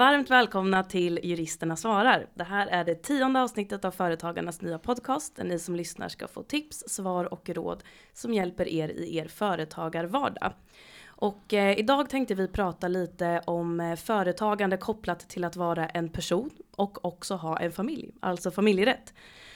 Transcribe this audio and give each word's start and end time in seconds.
Varmt 0.00 0.30
välkomna 0.30 0.84
till 0.84 1.20
Juristerna 1.22 1.76
svarar. 1.76 2.26
Det 2.34 2.44
här 2.44 2.66
är 2.66 2.84
det 2.84 2.94
tionde 2.94 3.42
avsnittet 3.42 3.84
av 3.84 3.90
Företagarnas 3.90 4.62
nya 4.62 4.78
podcast 4.78 5.36
där 5.36 5.44
ni 5.44 5.58
som 5.58 5.76
lyssnar 5.76 6.08
ska 6.08 6.28
få 6.28 6.42
tips, 6.42 6.84
svar 6.86 7.32
och 7.32 7.48
råd 7.48 7.82
som 8.12 8.34
hjälper 8.34 8.68
er 8.68 8.88
i 8.88 9.16
er 9.16 9.28
företagarvardag. 9.28 10.52
Och 11.06 11.54
eh, 11.54 11.78
idag 11.78 12.10
tänkte 12.10 12.34
vi 12.34 12.48
prata 12.48 12.88
lite 12.88 13.42
om 13.46 13.80
eh, 13.80 13.96
företagande 13.96 14.76
kopplat 14.76 15.28
till 15.28 15.44
att 15.44 15.56
vara 15.56 15.86
en 15.86 16.08
person 16.08 16.50
och 16.76 17.04
också 17.04 17.34
ha 17.34 17.58
en 17.58 17.72
familj, 17.72 18.10
alltså 18.20 18.50
familjerätt. 18.50 19.14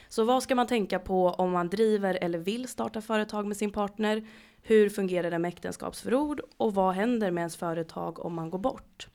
Så 0.09 0.25
vad 0.25 0.43
ska 0.43 0.55
man 0.55 0.67
tänka 0.67 0.99
på 0.99 1.29
om 1.29 1.51
man 1.51 1.69
driver 1.69 2.19
eller 2.21 2.39
vill 2.39 2.69
starta 2.69 3.01
företag 3.01 3.47
med 3.47 3.57
sin 3.57 3.73
partner? 3.73 4.29
Hur 4.63 4.89
fungerar 4.89 5.31
det 5.31 5.39
med 5.39 5.49
äktenskapsförord 5.49 6.41
och 6.57 6.75
vad 6.75 6.95
händer 6.95 7.31
med 7.31 7.43
ens 7.43 7.57
företag 7.57 8.25
om 8.25 8.35
man 8.35 8.51
går 8.51 8.59
bort? 8.59 9.09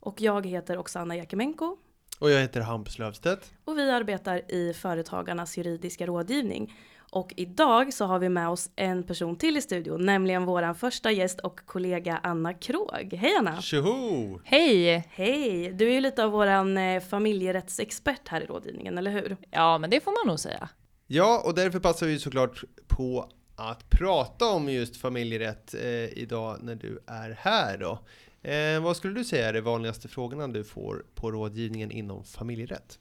Och 0.00 0.20
jag 0.20 0.46
heter 0.46 0.78
Oksana 0.78 1.16
Jakimenko. 1.16 1.76
Och 2.18 2.30
jag 2.30 2.40
heter 2.40 2.60
Hampus 2.60 2.98
Löfstedt. 2.98 3.52
Och 3.64 3.78
vi 3.78 3.90
arbetar 3.90 4.52
i 4.52 4.74
Företagarnas 4.74 5.58
juridiska 5.58 6.06
rådgivning. 6.06 6.74
Och 7.12 7.34
idag 7.36 7.92
så 7.92 8.04
har 8.04 8.18
vi 8.18 8.28
med 8.28 8.48
oss 8.48 8.70
en 8.76 9.02
person 9.02 9.36
till 9.36 9.56
i 9.56 9.60
studion, 9.60 10.06
nämligen 10.06 10.44
våran 10.44 10.74
första 10.74 11.12
gäst 11.12 11.40
och 11.40 11.60
kollega 11.66 12.20
Anna 12.22 12.54
Krog. 12.54 13.12
Hej 13.12 13.34
Anna! 13.38 13.62
Tjoho! 13.62 14.40
Hej! 14.44 15.08
Hej! 15.10 15.72
Du 15.72 15.88
är 15.88 15.92
ju 15.92 16.00
lite 16.00 16.24
av 16.24 16.30
våran 16.30 16.78
eh, 16.78 17.02
familjerättsexpert 17.02 18.28
här 18.28 18.40
i 18.40 18.46
rådgivningen, 18.46 18.98
eller 18.98 19.10
hur? 19.10 19.36
Ja, 19.50 19.78
men 19.78 19.90
det 19.90 20.00
får 20.00 20.24
man 20.24 20.30
nog 20.30 20.40
säga. 20.40 20.68
Ja, 21.06 21.42
och 21.44 21.54
därför 21.54 21.80
passar 21.80 22.06
vi 22.06 22.18
såklart 22.18 22.64
på 22.88 23.30
att 23.56 23.90
prata 23.90 24.46
om 24.48 24.68
just 24.68 24.96
familjerätt 24.96 25.74
eh, 25.74 26.18
idag 26.18 26.58
när 26.62 26.74
du 26.74 27.02
är 27.06 27.30
här 27.30 27.78
då. 27.78 27.98
Eh, 28.42 28.80
vad 28.82 28.96
skulle 28.96 29.14
du 29.14 29.24
säga 29.24 29.48
är 29.48 29.52
de 29.52 29.60
vanligaste 29.60 30.08
frågorna 30.08 30.48
du 30.48 30.64
får 30.64 31.04
på 31.14 31.30
rådgivningen 31.30 31.90
inom 31.90 32.24
familjerätt? 32.24 32.98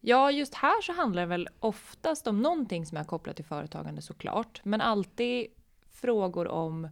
Ja, 0.00 0.30
just 0.30 0.54
här 0.54 0.82
så 0.82 0.92
handlar 0.92 1.22
det 1.22 1.26
väl 1.28 1.48
oftast 1.60 2.26
om 2.26 2.42
någonting 2.42 2.86
som 2.86 2.98
är 2.98 3.04
kopplat 3.04 3.36
till 3.36 3.44
företagande 3.44 4.02
såklart, 4.02 4.60
men 4.64 4.80
alltid 4.80 5.46
frågor 5.92 6.48
om 6.48 6.88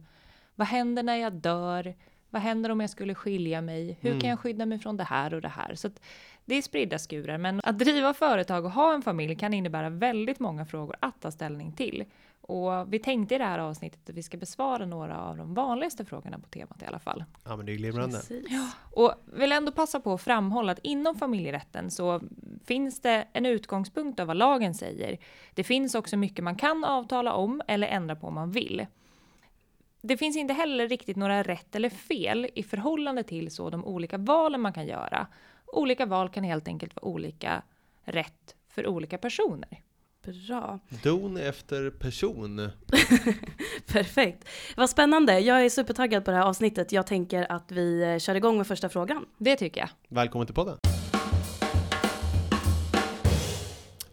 vad 0.55 0.67
händer 0.67 1.03
när 1.03 1.15
jag 1.15 1.33
dör? 1.33 1.95
Vad 2.29 2.41
händer 2.41 2.69
om 2.69 2.79
jag 2.79 2.89
skulle 2.89 3.15
skilja 3.15 3.61
mig? 3.61 3.97
Hur 4.01 4.09
Mm. 4.09 4.21
kan 4.21 4.29
jag 4.29 4.39
skydda 4.39 4.65
mig 4.65 4.79
från 4.79 4.97
det 4.97 5.03
här 5.03 5.33
och 5.33 5.41
det 5.41 5.47
här? 5.47 5.75
Så 5.75 5.89
det 6.45 6.55
är 6.55 6.61
spridda 6.61 6.99
skurar, 6.99 7.37
men 7.37 7.61
att 7.63 7.79
driva 7.79 8.13
företag 8.13 8.65
och 8.65 8.71
ha 8.71 8.93
en 8.93 9.01
familj 9.01 9.35
kan 9.35 9.53
innebära 9.53 9.89
väldigt 9.89 10.39
många 10.39 10.65
frågor 10.65 10.95
att 10.99 11.21
ta 11.21 11.31
ställning 11.31 11.73
till. 11.73 12.05
Och 12.41 12.93
vi 12.93 12.99
tänkte 12.99 13.35
i 13.35 13.37
det 13.37 13.43
här 13.43 13.59
avsnittet 13.59 14.09
att 14.09 14.15
vi 14.15 14.23
ska 14.23 14.37
besvara 14.37 14.85
några 14.85 15.21
av 15.21 15.37
de 15.37 15.53
vanligaste 15.53 16.05
frågorna 16.05 16.39
på 16.39 16.47
temat 16.47 16.81
i 16.81 16.85
alla 16.85 16.99
fall. 16.99 17.23
Ja, 17.43 17.55
men 17.55 17.65
det 17.65 17.71
är 17.71 17.75
glimrande. 17.75 18.17
Precis. 18.17 18.47
Och 18.91 19.13
vill 19.25 19.51
ändå 19.51 19.71
passa 19.71 19.99
på 19.99 20.13
att 20.13 20.21
framhålla 20.21 20.71
att 20.71 20.79
inom 20.83 21.15
familjerätten 21.15 21.91
så 21.91 22.21
finns 22.65 23.01
det 23.01 23.27
en 23.33 23.45
utgångspunkt 23.45 24.19
av 24.19 24.27
vad 24.27 24.37
lagen 24.37 24.73
säger. 24.73 25.17
Det 25.53 25.63
finns 25.63 25.95
också 25.95 26.17
mycket 26.17 26.43
man 26.43 26.55
kan 26.55 26.83
avtala 26.83 27.33
om 27.33 27.61
eller 27.67 27.87
ändra 27.87 28.15
på 28.15 28.27
om 28.27 28.33
man 28.33 28.51
vill. 28.51 28.85
Det 30.01 30.17
finns 30.17 30.37
inte 30.37 30.53
heller 30.53 30.87
riktigt 30.87 31.17
några 31.17 31.43
rätt 31.43 31.75
eller 31.75 31.89
fel 31.89 32.47
i 32.55 32.63
förhållande 32.63 33.23
till 33.23 33.51
så 33.51 33.69
de 33.69 33.85
olika 33.85 34.17
valen 34.17 34.61
man 34.61 34.73
kan 34.73 34.87
göra. 34.87 35.27
Olika 35.65 36.05
val 36.05 36.29
kan 36.29 36.43
helt 36.43 36.67
enkelt 36.67 36.95
vara 36.95 37.05
olika 37.05 37.61
rätt 38.03 38.55
för 38.69 38.87
olika 38.87 39.17
personer. 39.17 39.81
Bra. 40.25 40.79
Don 41.03 41.37
efter 41.37 41.89
person. 41.89 42.57
Perfekt. 43.87 44.47
Vad 44.77 44.89
spännande. 44.89 45.39
Jag 45.39 45.65
är 45.65 45.69
supertaggad 45.69 46.25
på 46.25 46.31
det 46.31 46.37
här 46.37 46.43
avsnittet. 46.43 46.91
Jag 46.91 47.07
tänker 47.07 47.51
att 47.51 47.71
vi 47.71 48.03
eh, 48.03 48.17
kör 48.17 48.35
igång 48.35 48.57
med 48.57 48.67
första 48.67 48.89
frågan. 48.89 49.25
Det 49.37 49.55
tycker 49.55 49.81
jag. 49.81 49.89
Välkommen 50.09 50.47
till 50.47 50.55
podden. 50.55 50.77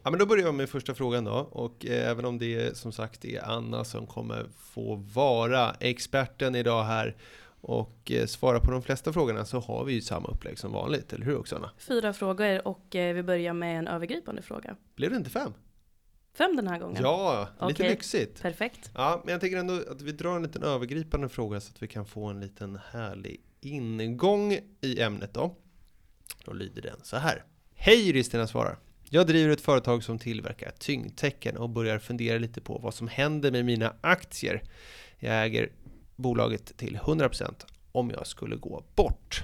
Ja, 0.02 0.10
men 0.10 0.18
då 0.18 0.26
börjar 0.26 0.44
jag 0.44 0.54
med 0.54 0.68
första 0.68 0.94
frågan 0.94 1.24
då. 1.24 1.32
Och 1.32 1.86
eh, 1.86 2.10
även 2.10 2.24
om 2.24 2.38
det 2.38 2.76
som 2.76 2.92
sagt 2.92 3.24
är 3.24 3.44
Anna 3.44 3.84
som 3.84 4.06
kommer 4.06 4.47
få 4.58 4.94
vara 4.94 5.70
experten 5.80 6.54
idag 6.54 6.84
här 6.84 7.16
och 7.60 8.10
eh, 8.10 8.26
svara 8.26 8.60
på 8.60 8.70
de 8.70 8.82
flesta 8.82 9.12
frågorna 9.12 9.44
så 9.44 9.60
har 9.60 9.84
vi 9.84 9.92
ju 9.92 10.00
samma 10.00 10.28
upplägg 10.28 10.58
som 10.58 10.72
vanligt, 10.72 11.12
eller 11.12 11.24
hur 11.24 11.36
Oksana? 11.36 11.70
Fyra 11.78 12.12
frågor 12.12 12.68
och 12.68 12.97
eh, 12.97 13.14
vi 13.14 13.22
börjar 13.22 13.52
med 13.52 13.78
en 13.78 13.88
övergripande 13.88 14.42
fråga. 14.42 14.76
Blev 14.97 15.10
det 15.10 15.16
inte 15.16 15.30
fem? 15.30 15.52
Fem 16.34 16.56
den 16.56 16.69
här 16.69 16.78
gången. 16.78 17.03
Ja, 17.03 17.49
lite 17.61 17.83
Okej. 17.83 17.91
lyxigt. 17.91 18.43
Perfekt. 18.43 18.91
Ja, 18.94 19.22
men 19.25 19.33
jag 19.33 19.41
tänker 19.41 19.56
ändå 19.56 19.75
att 19.91 20.03
vi 20.03 20.12
drar 20.12 20.37
en 20.37 20.43
liten 20.43 20.62
övergripande 20.62 21.28
fråga 21.28 21.61
så 21.61 21.71
att 21.71 21.83
vi 21.83 21.87
kan 21.87 22.06
få 22.06 22.27
en 22.27 22.41
liten 22.41 22.78
härlig 22.91 23.41
ingång 23.61 24.59
i 24.81 25.00
ämnet 25.00 25.34
då. 25.34 25.56
Då 26.44 26.53
lyder 26.53 26.83
den 26.83 27.00
så 27.03 27.16
här. 27.16 27.44
Hej 27.75 28.06
juristerna 28.06 28.47
svarar. 28.47 28.78
Jag 29.11 29.27
driver 29.27 29.50
ett 29.50 29.61
företag 29.61 30.05
som 30.05 30.19
tillverkar 30.19 30.71
tyngdtäcken 30.78 31.56
och 31.56 31.71
börjar 31.71 31.99
fundera 31.99 32.39
lite 32.39 32.60
på 32.60 32.78
vad 32.78 32.95
som 32.95 33.09
händer 33.09 33.50
med 33.50 33.65
mina 33.65 33.95
aktier. 34.00 34.62
Jag 35.19 35.45
äger 35.45 35.72
bolaget 36.16 36.77
till 36.77 36.97
100% 36.97 37.55
om 37.93 38.10
jag 38.10 38.27
skulle 38.27 38.56
gå 38.56 38.84
bort. 38.95 39.43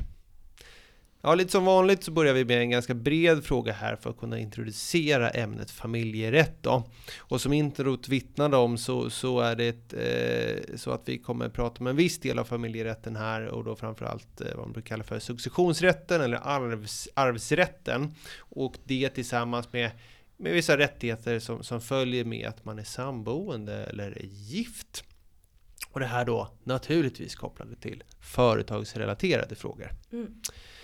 Ja, 1.27 1.35
lite 1.35 1.53
som 1.53 1.65
vanligt 1.65 2.05
så 2.05 2.11
börjar 2.11 2.35
vi 2.35 2.45
med 2.45 2.59
en 2.59 2.71
ganska 2.71 2.95
bred 2.95 3.45
fråga 3.45 3.73
här 3.73 3.97
för 3.97 4.11
att 4.11 4.19
kunna 4.19 4.39
introducera 4.39 5.31
ämnet 5.31 5.71
familjerätt 5.71 6.63
då. 6.63 6.83
Och 7.19 7.41
som 7.41 7.53
introt 7.53 8.09
vittnade 8.09 8.57
om 8.57 8.79
så, 8.79 9.11
så 9.11 9.41
är 9.41 9.57
det 9.57 9.69
ett, 9.69 9.93
eh, 9.93 10.77
så 10.77 10.91
att 10.91 11.03
vi 11.05 11.19
kommer 11.19 11.49
prata 11.49 11.81
om 11.81 11.87
en 11.87 11.97
viss 11.97 12.19
del 12.19 12.39
av 12.39 12.45
familjerätten 12.45 13.17
här 13.17 13.47
och 13.47 13.65
då 13.65 13.77
framförallt 13.77 14.41
eh, 14.41 14.47
vad 14.55 14.65
man 14.67 14.73
brukar 14.73 14.89
kalla 14.89 15.05
för 15.05 15.19
successionsrätten 15.19 16.21
eller 16.21 16.41
arvs, 16.43 17.09
arvsrätten. 17.15 18.15
Och 18.39 18.75
det 18.85 19.09
tillsammans 19.09 19.73
med, 19.73 19.91
med 20.37 20.53
vissa 20.53 20.79
rättigheter 20.79 21.39
som, 21.39 21.63
som 21.63 21.81
följer 21.81 22.25
med 22.25 22.49
att 22.49 22.65
man 22.65 22.79
är 22.79 22.85
samboende 22.85 23.75
eller 23.75 24.19
är 24.19 24.27
gift. 24.27 25.05
Och 25.95 26.01
det 26.01 26.07
här 26.07 26.25
då 26.25 26.49
naturligtvis 26.65 27.35
kopplade 27.35 27.77
till 27.77 28.03
företagsrelaterade 28.21 29.55
frågor. 29.55 29.91
Mm. 30.13 30.35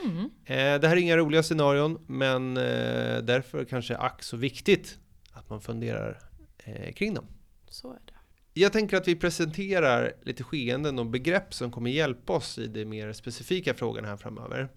Mm. 0.04 0.30
Eh, 0.44 0.80
det 0.80 0.88
här 0.88 0.96
är 0.96 1.00
inga 1.00 1.16
roliga 1.16 1.42
scenarion, 1.42 2.04
men 2.06 2.56
eh, 2.56 3.18
därför 3.22 3.64
kanske 3.64 3.96
ack 3.96 4.22
så 4.22 4.36
viktigt 4.36 4.98
att 5.32 5.50
man 5.50 5.60
funderar 5.60 6.18
eh, 6.64 6.92
kring 6.92 7.14
dem. 7.14 7.26
Så 7.68 7.90
är 7.90 7.98
det. 8.06 8.12
Jag 8.54 8.72
tänker 8.72 8.96
att 8.96 9.08
vi 9.08 9.16
presenterar 9.16 10.12
lite 10.22 10.42
skeenden 10.44 10.98
och 10.98 11.06
begrepp 11.06 11.54
som 11.54 11.70
kommer 11.72 11.90
hjälpa 11.90 12.32
oss 12.32 12.58
i 12.58 12.66
de 12.66 12.84
mer 12.84 13.12
specifika 13.12 13.74
frågorna 13.74 14.08
här 14.08 14.16
framöver. 14.16 14.68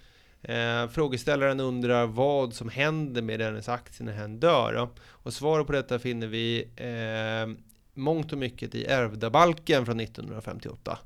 Eh, 0.42 0.88
frågeställaren 0.90 1.60
undrar 1.60 2.06
vad 2.06 2.54
som 2.54 2.70
händer 2.70 3.22
med 3.22 3.40
dennes 3.40 3.70
aktie 3.70 4.06
när 4.06 4.14
hen 4.14 4.40
dör. 4.40 4.74
då. 4.74 4.90
Och 5.06 5.34
svaret 5.34 5.68
på 5.68 5.74
detta 5.74 6.00
finner 6.00 6.28
vi 6.28 6.68
eh, 6.76 7.73
mångt 7.94 8.32
och 8.32 8.38
mycket 8.38 8.76
i 8.76 8.86
ärvdabalken 8.86 9.86
från 9.86 10.00
1958. 10.00 10.98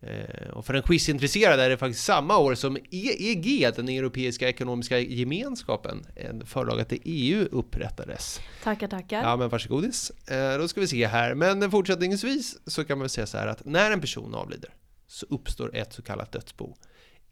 Eh, 0.00 0.48
och 0.50 0.66
för 0.66 0.72
den 0.72 0.82
quizintresserade 0.82 1.62
är 1.62 1.70
det 1.70 1.76
faktiskt 1.76 2.04
samma 2.04 2.38
år 2.38 2.54
som 2.54 2.76
EEG, 2.90 3.74
den 3.76 3.88
Europeiska 3.88 4.48
Ekonomiska 4.48 4.98
Gemenskapen, 4.98 6.06
en 6.16 6.46
förlaga 6.46 6.84
till 6.84 7.00
EU, 7.04 7.48
upprättades. 7.50 8.40
Tackar, 8.62 8.88
tackar. 8.88 9.22
Ja, 9.22 9.36
men 9.36 9.48
varsågodis. 9.48 10.10
Eh, 10.10 10.58
då 10.58 10.68
ska 10.68 10.80
vi 10.80 10.86
se 10.86 11.06
här. 11.06 11.34
Men 11.34 11.70
fortsättningsvis 11.70 12.58
så 12.66 12.84
kan 12.84 12.98
man 12.98 13.08
säga 13.08 13.26
så 13.26 13.38
här 13.38 13.46
att 13.46 13.64
när 13.64 13.90
en 13.90 14.00
person 14.00 14.34
avlider 14.34 14.70
så 15.06 15.26
uppstår 15.30 15.76
ett 15.76 15.92
så 15.92 16.02
kallat 16.02 16.32
dödsbo 16.32 16.76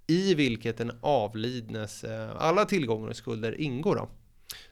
i 0.06 0.34
vilket 0.34 0.78
den 0.78 0.92
avlidnes 1.00 2.04
eh, 2.04 2.30
alla 2.36 2.64
tillgångar 2.64 3.08
och 3.08 3.16
skulder 3.16 3.60
ingår. 3.60 3.96
Då. 3.96 4.08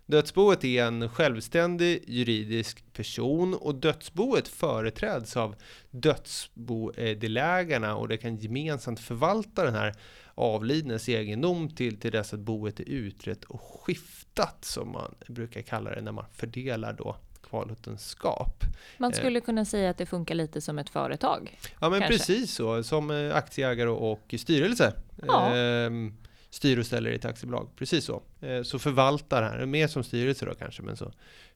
Dödsboet 0.07 0.65
är 0.65 0.85
en 0.85 1.09
självständig 1.09 2.05
juridisk 2.07 2.93
person 2.93 3.55
och 3.55 3.75
dödsboet 3.75 4.49
företräds 4.49 5.37
av 5.37 5.55
dödsbodelägarna 5.91 7.97
och 7.97 8.09
det 8.09 8.17
kan 8.17 8.37
gemensamt 8.37 9.01
förvalta 9.01 9.65
den 9.65 9.75
här 9.75 9.95
avlidnes 10.35 11.09
egendom 11.09 11.69
till, 11.69 12.01
till 12.01 12.13
dess 12.13 12.35
att 12.35 12.41
boet 12.41 12.81
är 12.81 12.89
utrett 12.89 13.45
och 13.45 13.61
skiftat 13.63 14.65
som 14.65 14.93
man 14.93 15.15
brukar 15.29 15.63
kalla 15.63 15.91
det 15.91 16.01
när 16.01 16.13
man 16.13 16.25
fördelar 16.33 16.93
då 16.93 17.17
kvarlåtenskap. 17.43 18.65
Man 18.99 19.13
Eh. 19.13 19.19
skulle 19.19 19.41
kunna 19.41 19.65
säga 19.65 19.91
att 19.91 19.99
det 19.99 20.07
funkar 20.07 20.35
lite 20.35 20.61
som 20.61 20.79
ett 20.79 20.91
företag. 20.91 21.59
Ja 21.81 21.91
men 21.91 22.01
Kanske. 22.01 22.19
precis 22.19 22.55
så, 22.55 22.83
som 22.83 23.31
aktieägare 23.35 23.89
och 23.89 24.35
styrelse. 24.39 24.93
Ja. 25.27 25.55
Ehm, 25.57 26.15
styr 26.51 26.79
och 26.79 26.87
ställer 26.87 27.11
i 27.11 27.15
ett 27.15 27.25
aktiebolag, 27.25 27.69
precis 27.77 28.05
så. 28.05 28.23
Eh, 28.41 28.63
så 28.63 28.79
förvaltar 28.79 29.43
här, 29.43 29.67
mer 29.67 29.87
som 29.87 30.05
styrelse 30.05 30.47
då 30.47 30.55
kanske, 30.55 30.83
men 30.83 30.97
så, 30.97 31.13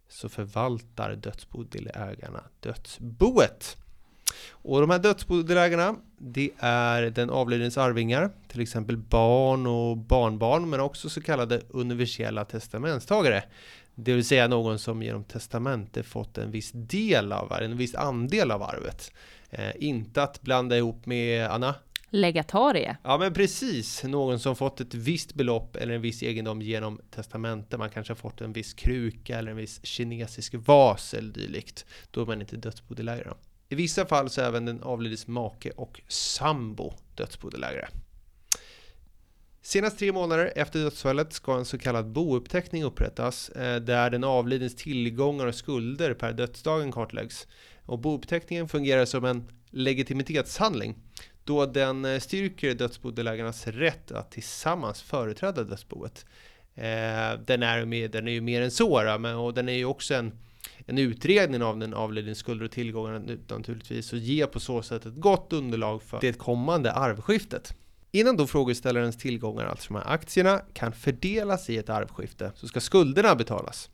så 0.09 0.29
förvaltar 0.29 1.17
dödsbodelägarna 1.17 2.45
dödsboet. 2.61 3.77
Och 4.51 4.81
de 4.81 4.91
här 4.91 4.99
dödsbodelägarna, 4.99 5.97
det 6.19 6.51
är 6.59 7.03
den 7.03 7.31
avlidnes 7.31 7.79
arvingar, 7.79 8.31
till 8.49 8.61
exempel 8.61 8.97
barn 8.97 9.67
och 9.67 9.97
barnbarn, 9.97 10.71
men 10.71 10.81
också 10.81 11.09
så 11.09 11.23
kallade 11.23 11.61
universella 11.69 12.45
testamentstagare. 12.45 13.45
Det 13.95 14.13
vill 14.13 14.25
säga 14.25 14.49
någon 14.49 14.79
som 14.79 15.03
genom 15.03 15.25
testamente 15.25 16.03
fått 16.03 16.39
en 16.39 16.51
viss 16.51 16.71
del 16.75 17.33
av 17.33 17.53
en 17.53 17.77
viss 17.77 17.95
andel 17.95 18.51
av 18.51 18.63
arvet. 18.63 19.13
Eh, 19.51 19.71
inte 19.79 20.23
att 20.23 20.43
blanda 20.43 20.77
ihop 20.77 21.07
med 21.07 21.47
Anna. 21.51 21.75
Legatarie. 22.15 22.97
Ja 23.03 23.19
men 23.19 23.33
precis, 23.35 24.05
någon 24.05 24.39
som 24.39 24.57
fått 24.57 24.81
ett 24.81 24.95
visst 24.95 25.35
belopp 25.35 25.77
eller 25.77 25.95
en 25.95 26.01
viss 26.01 26.23
egendom 26.23 26.63
genom 26.63 27.01
testamente. 27.11 27.79
Man 27.79 27.91
kanske 27.91 28.11
har 28.11 28.17
fått 28.17 28.41
en 28.41 28.53
viss 28.53 28.75
kruka 28.75 29.39
eller 29.39 29.51
en 29.51 29.57
viss 29.57 29.81
kinesisk 29.83 30.55
vas 30.55 31.15
eller 31.15 31.33
dylikt. 31.33 31.87
Då 32.11 32.23
är 32.23 32.27
man 32.27 32.41
inte 32.41 32.57
dödsbodelägare. 32.57 33.33
I 33.69 33.75
vissa 33.75 34.07
fall 34.07 34.31
så 34.31 34.41
är 34.41 34.47
även 34.47 34.65
den 34.65 34.83
avlidnes 34.83 35.27
make 35.27 35.71
och 35.71 36.01
sambo 36.09 36.93
dödsbodelägare. 37.15 37.87
Senast 39.63 39.99
tre 39.99 40.13
månader 40.13 40.53
efter 40.57 40.79
dödsfallet 40.79 41.33
ska 41.33 41.57
en 41.57 41.65
så 41.65 41.79
kallad 41.79 42.13
bouppteckning 42.13 42.85
upprättas 42.85 43.49
eh, 43.49 43.81
där 43.81 44.11
den 44.11 44.25
avlidnes 44.25 44.77
tillgångar 44.77 45.47
och 45.47 45.55
skulder 45.55 46.15
per 46.15 46.33
dödsdagen 46.33 46.93
kartläggs. 46.93 47.47
Och 47.87 47.99
bouppteckningen 47.99 48.69
fungerar 48.69 49.05
som 49.05 49.25
en 49.25 49.49
legitimitetshandling 49.71 50.97
då 51.45 51.67
den 51.67 52.05
eh, 52.05 52.21
styrker 52.21 52.75
dödsbodelägarnas 52.75 53.67
rätt 53.67 54.13
att 54.13 54.31
tillsammans 54.31 55.03
företräda 55.03 55.65
dödsboet. 55.65 56.27
Eh, 56.75 57.41
den, 57.47 57.63
är 57.63 57.85
med, 57.85 58.11
den 58.11 58.29
är 58.29 58.33
ju 58.33 58.41
mer 58.41 58.63
än 58.63 58.71
så, 58.71 59.17
men, 59.21 59.37
och 59.37 59.55
den 59.55 59.69
är 59.69 59.73
ju 59.73 59.85
också 59.85 60.15
en, 60.15 60.33
en 60.87 60.99
utredning 60.99 61.63
av 61.63 61.79
den 61.79 61.95
avlidnes 61.95 62.39
skulder 62.39 62.65
och 62.65 62.71
tillgångar 62.71 63.39
naturligtvis 63.49 64.13
och 64.13 64.19
ger 64.19 64.47
på 64.47 64.61
så 64.61 64.83
sätt 64.83 65.07
ett 65.07 65.17
gott 65.17 65.53
underlag 65.53 66.03
för 66.03 66.21
det 66.21 66.39
kommande 66.39 66.93
arvskiftet. 66.93 67.77
Innan 68.11 68.37
då 68.37 68.47
frågeställarens 68.47 69.19
tillgångar, 69.19 69.67
alltså 69.67 69.93
de 69.93 69.99
här 69.99 70.15
aktierna, 70.15 70.61
kan 70.73 70.93
fördelas 70.93 71.71
i 71.71 71.79
ett 71.79 71.89
arvskifte 71.89 72.53
så 72.55 72.69
ska 72.69 72.81
skulderna 72.81 73.35
betalas. 73.35 73.91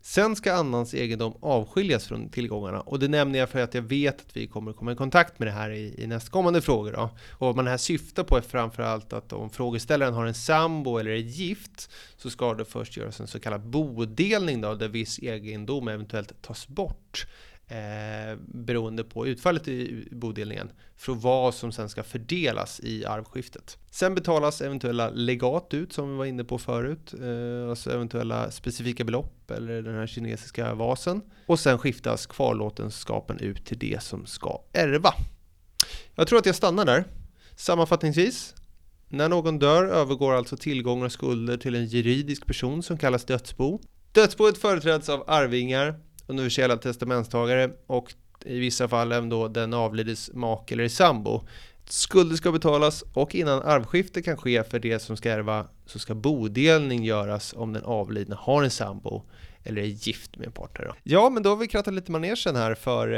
Sen 0.00 0.36
ska 0.36 0.52
annans 0.52 0.94
egendom 0.94 1.34
avskiljas 1.40 2.06
från 2.06 2.28
tillgångarna 2.28 2.80
och 2.80 2.98
det 2.98 3.08
nämner 3.08 3.38
jag 3.38 3.48
för 3.48 3.60
att 3.60 3.74
jag 3.74 3.82
vet 3.82 4.20
att 4.20 4.36
vi 4.36 4.46
kommer 4.46 4.72
komma 4.72 4.92
i 4.92 4.96
kontakt 4.96 5.38
med 5.38 5.48
det 5.48 5.52
här 5.52 5.70
i, 5.70 5.94
i 5.98 6.06
nästkommande 6.06 6.60
frågor. 6.60 6.92
Då. 6.92 7.10
Och 7.30 7.46
vad 7.46 7.56
man 7.56 7.66
här 7.66 7.76
syftar 7.76 8.24
på 8.24 8.36
är 8.36 8.40
framförallt 8.40 9.12
att 9.12 9.32
om 9.32 9.50
frågeställaren 9.50 10.14
har 10.14 10.26
en 10.26 10.34
sambo 10.34 10.98
eller 10.98 11.10
är 11.10 11.16
gift 11.16 11.90
så 12.16 12.30
ska 12.30 12.54
det 12.54 12.64
först 12.64 12.96
göras 12.96 13.20
en 13.20 13.26
så 13.26 13.40
kallad 13.40 13.60
bodelning 13.60 14.60
då, 14.60 14.74
där 14.74 14.88
viss 14.88 15.18
egendom 15.18 15.88
eventuellt 15.88 16.42
tas 16.42 16.68
bort 16.68 17.26
eh, 17.68 18.38
beroende 18.38 19.04
på 19.04 19.26
utfallet 19.26 19.68
i 19.68 20.08
bodelningen 20.10 20.70
för 20.96 21.14
vad 21.14 21.54
som 21.54 21.72
sen 21.72 21.88
ska 21.88 22.02
fördelas 22.02 22.80
i 22.80 23.04
arvskiftet. 23.04 23.78
Sen 23.90 24.14
betalas 24.14 24.60
eventuella 24.60 25.10
legat 25.10 25.74
ut 25.74 25.92
som 25.92 26.10
vi 26.10 26.16
var 26.16 26.24
inne 26.24 26.44
på 26.44 26.58
förut, 26.58 27.14
eh, 27.14 27.70
alltså 27.70 27.90
eventuella 27.90 28.50
specifika 28.50 29.04
belopp 29.04 29.50
eller 29.50 29.82
den 29.82 29.94
här 29.94 30.06
kinesiska 30.06 30.74
vasen 30.74 31.22
och 31.46 31.60
sen 31.60 31.78
skiftas 31.78 32.26
kvarlåtenskapen 32.26 33.40
ut 33.40 33.66
till 33.66 33.78
det 33.78 34.02
som 34.02 34.26
ska 34.26 34.62
ärva. 34.72 35.10
Jag 36.14 36.28
tror 36.28 36.38
att 36.38 36.46
jag 36.46 36.54
stannar 36.54 36.84
där. 36.84 37.04
Sammanfattningsvis, 37.56 38.54
när 39.08 39.28
någon 39.28 39.58
dör 39.58 39.84
övergår 39.84 40.34
alltså 40.34 40.56
tillgångar 40.56 41.06
och 41.06 41.12
skulder 41.12 41.56
till 41.56 41.74
en 41.74 41.86
juridisk 41.86 42.46
person 42.46 42.82
som 42.82 42.98
kallas 42.98 43.24
dödsbo. 43.24 43.80
Dödsboet 44.12 44.58
företräds 44.58 45.08
av 45.08 45.24
arvingar 45.26 46.00
universella 46.28 46.76
testamentstagare 46.76 47.70
och 47.86 48.14
i 48.44 48.58
vissa 48.58 48.88
fall 48.88 49.12
även 49.12 49.28
då 49.28 49.48
den 49.48 49.74
avlides 49.74 50.30
make 50.32 50.74
eller 50.74 50.88
sambo. 50.88 51.46
Skulder 51.84 52.36
ska 52.36 52.52
betalas 52.52 53.04
och 53.12 53.34
innan 53.34 53.62
arvskifte 53.62 54.22
kan 54.22 54.36
ske 54.36 54.64
för 54.64 54.78
det 54.78 54.98
som 54.98 55.16
ska 55.16 55.30
ärva 55.30 55.66
så 55.86 55.98
ska 55.98 56.14
bodelning 56.14 57.04
göras 57.04 57.54
om 57.56 57.72
den 57.72 57.84
avlidne 57.84 58.36
har 58.38 58.62
en 58.62 58.70
sambo 58.70 59.22
eller 59.64 59.82
är 59.82 59.86
gift 59.86 60.36
med 60.36 60.46
en 60.46 60.52
partner. 60.52 60.86
Då. 60.86 60.94
Ja, 61.02 61.30
men 61.30 61.42
då 61.42 61.50
har 61.50 61.56
vi 61.56 61.66
krattat 61.66 61.94
lite 61.94 62.12
manegen 62.12 62.56
här 62.56 62.74
för 62.74 63.12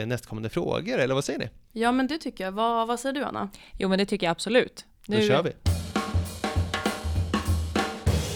eh, 0.00 0.06
nästkommande 0.06 0.48
frågor, 0.48 0.98
eller 0.98 1.14
vad 1.14 1.24
säger 1.24 1.38
ni? 1.38 1.48
Ja, 1.72 1.92
men 1.92 2.06
det 2.06 2.18
tycker 2.18 2.44
jag. 2.44 2.52
Vad, 2.52 2.88
vad 2.88 3.00
säger 3.00 3.14
du, 3.14 3.22
Anna? 3.22 3.50
Jo, 3.78 3.88
men 3.88 3.98
det 3.98 4.06
tycker 4.06 4.26
jag 4.26 4.30
absolut. 4.30 4.84
Nu... 5.06 5.16
Då 5.16 5.26
kör 5.26 5.42
vi. 5.42 5.52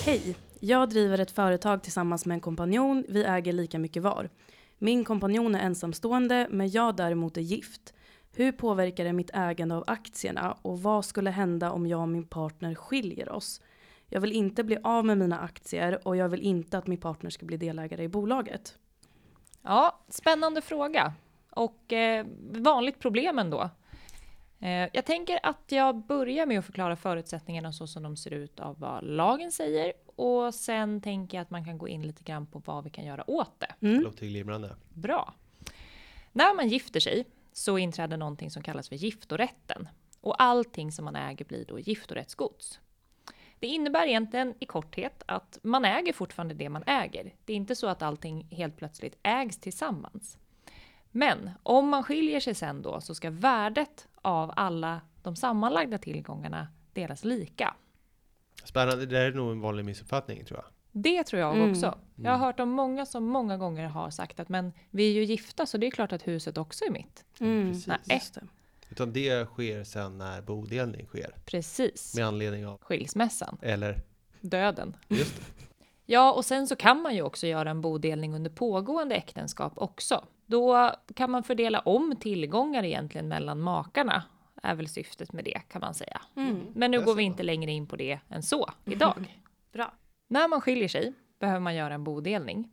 Hej! 0.05 0.37
Jag 0.63 0.89
driver 0.89 1.19
ett 1.19 1.31
företag 1.31 1.83
tillsammans 1.83 2.27
med 2.27 2.35
en 2.35 2.41
kompanjon. 2.41 3.05
Vi 3.09 3.25
äger 3.25 3.53
lika 3.53 3.79
mycket 3.79 4.03
var. 4.03 4.31
Min 4.79 5.05
kompanjon 5.05 5.55
är 5.55 5.61
ensamstående, 5.61 6.47
men 6.51 6.71
jag 6.71 6.97
däremot 6.97 7.37
är 7.37 7.41
gift. 7.41 7.95
Hur 8.33 8.53
påverkar 8.53 9.05
det 9.05 9.13
mitt 9.13 9.31
ägande 9.35 9.75
av 9.75 9.85
aktierna 9.87 10.57
och 10.63 10.83
vad 10.83 11.05
skulle 11.05 11.31
hända 11.31 11.73
om 11.73 11.87
jag 11.87 12.01
och 12.01 12.09
min 12.09 12.27
partner 12.27 12.75
skiljer 12.75 13.33
oss? 13.33 13.61
Jag 14.07 14.21
vill 14.21 14.33
inte 14.33 14.65
bli 14.65 14.79
av 14.83 15.05
med 15.05 15.19
mina 15.19 15.39
aktier 15.39 16.09
och 16.09 16.17
jag 16.17 16.29
vill 16.29 16.43
inte 16.43 16.79
att 16.79 16.87
min 16.87 17.01
partner 17.01 17.31
ska 17.31 17.47
bli 17.47 17.57
delägare 17.57 18.03
i 18.03 18.09
bolaget. 18.09 18.79
Ja, 19.63 20.01
spännande 20.09 20.61
fråga 20.61 21.13
och 21.51 21.93
eh, 21.93 22.27
vanligt 22.51 22.99
problem 22.99 23.39
ändå. 23.39 23.71
Eh, 24.61 24.89
jag 24.93 25.05
tänker 25.05 25.41
att 25.43 25.65
jag 25.69 25.97
börjar 25.97 26.47
med 26.47 26.59
att 26.59 26.65
förklara 26.65 26.97
förutsättningarna 26.97 27.73
så 27.73 27.87
som 27.87 28.03
de 28.03 28.17
ser 28.17 28.31
ut 28.31 28.61
av 28.61 28.79
vad 28.79 29.05
lagen 29.05 29.53
säger 29.53 29.93
och 30.17 30.55
sen 30.55 31.01
tänker 31.01 31.39
jag 31.39 31.43
att 31.43 31.51
man 31.51 31.65
kan 31.65 31.79
gå 31.79 31.89
in 31.89 32.03
lite 32.03 32.25
grann 32.25 32.47
på 32.47 32.63
vad 32.65 32.85
vi 32.85 32.91
kan 32.91 33.05
göra 33.05 33.31
åt 33.31 33.61
det. 33.61 33.87
Mm. 33.87 34.03
Låter 34.03 34.27
glimrande. 34.27 34.77
Bra. 34.89 35.35
När 36.33 36.55
man 36.55 36.69
gifter 36.69 37.01
sig 37.01 37.25
så 37.53 37.79
inträder 37.79 38.17
någonting 38.17 38.51
som 38.51 38.63
kallas 38.63 38.89
för 38.89 38.97
giftorätten 38.97 39.89
och 40.21 40.43
allting 40.43 40.93
som 40.93 41.05
man 41.05 41.17
äger 41.17 41.45
blir 41.45 41.65
då 41.65 41.79
giftorättsgods. 41.79 42.81
Det 43.59 43.67
innebär 43.67 44.07
egentligen 44.07 44.55
i 44.61 44.67
korthet 44.67 45.23
att 45.27 45.59
man 45.63 45.85
äger 45.85 46.13
fortfarande 46.13 46.55
det 46.55 46.69
man 46.69 46.85
äger. 46.87 47.35
Det 47.45 47.53
är 47.53 47.57
inte 47.57 47.77
så 47.77 47.87
att 47.87 48.03
allting 48.03 48.49
helt 48.51 48.77
plötsligt 48.77 49.19
ägs 49.23 49.59
tillsammans. 49.59 50.39
Men 51.11 51.51
om 51.63 51.89
man 51.89 52.03
skiljer 52.03 52.41
sig 52.41 52.55
sen 52.55 52.83
då 52.83 53.01
så 53.01 53.15
ska 53.15 53.31
värdet 53.31 54.09
av 54.23 54.53
alla 54.57 55.01
de 55.23 55.37
sammanlagda 55.37 55.99
tillgångarna 55.99 56.69
delas 56.93 57.25
lika. 57.25 57.75
Spännande, 58.65 59.07
det 59.07 59.19
är 59.19 59.33
nog 59.33 59.53
en 59.53 59.61
vanlig 59.61 59.85
missuppfattning 59.85 60.45
tror 60.45 60.59
jag. 60.59 60.67
Det 60.93 61.25
tror 61.25 61.41
jag 61.41 61.57
mm. 61.57 61.71
också. 61.71 61.99
Jag 62.17 62.31
har 62.31 62.39
hört 62.39 62.61
om 62.61 62.71
många 62.71 63.07
som 63.07 63.25
många 63.25 63.57
gånger 63.57 63.87
har 63.87 64.11
sagt 64.11 64.41
att 64.41 64.49
men 64.49 64.73
vi 64.91 65.11
är 65.11 65.13
ju 65.13 65.25
gifta 65.25 65.67
så 65.67 65.79
det 65.79 65.87
är 65.87 65.91
klart 65.91 66.13
att 66.13 66.27
huset 66.29 66.59
också 66.59 66.85
är 66.85 66.91
mitt. 66.91 67.25
Mm. 67.41 67.75
Nej. 67.87 68.23
Utan 68.91 69.13
det 69.13 69.47
sker 69.47 69.85
sen 69.85 70.19
när 70.19 70.43
bodelning 70.43 71.07
sker. 71.07 71.35
Precis. 71.45 72.15
Med 72.17 72.27
anledning 72.27 72.67
av 72.67 72.79
skilsmässan. 72.83 73.59
Eller 73.63 74.03
döden. 74.41 74.97
Just 75.09 75.37
det. 75.37 75.43
Ja, 76.07 76.33
och 76.33 76.45
sen 76.45 76.67
så 76.67 76.77
kan 76.77 77.03
man 77.03 77.15
ju 77.15 77.23
också 77.23 77.47
göra 77.47 77.71
en 77.71 77.81
bodelning 77.81 78.35
under 78.35 78.51
pågående 78.51 79.15
äktenskap 79.15 79.73
också. 79.77 80.25
Då 80.51 80.91
kan 81.15 81.31
man 81.31 81.43
fördela 81.43 81.81
om 81.81 82.17
tillgångar 82.21 82.85
egentligen 82.85 83.29
mellan 83.29 83.61
makarna. 83.61 84.23
Är 84.63 84.75
väl 84.75 84.89
syftet 84.89 85.33
med 85.33 85.45
det 85.45 85.61
kan 85.69 85.81
man 85.81 85.95
säga. 85.95 86.21
Mm. 86.37 86.67
Men 86.75 86.91
nu 86.91 87.05
går 87.05 87.15
vi 87.15 87.23
inte 87.23 87.43
längre 87.43 87.71
in 87.71 87.87
på 87.87 87.97
det 87.97 88.19
än 88.29 88.43
så 88.43 88.71
idag. 88.85 89.39
Bra. 89.73 89.93
När 90.29 90.49
man 90.49 90.61
skiljer 90.61 90.89
sig 90.89 91.13
behöver 91.39 91.61
man 91.61 91.75
göra 91.75 91.95
en 91.95 92.05
bodelning 92.05 92.69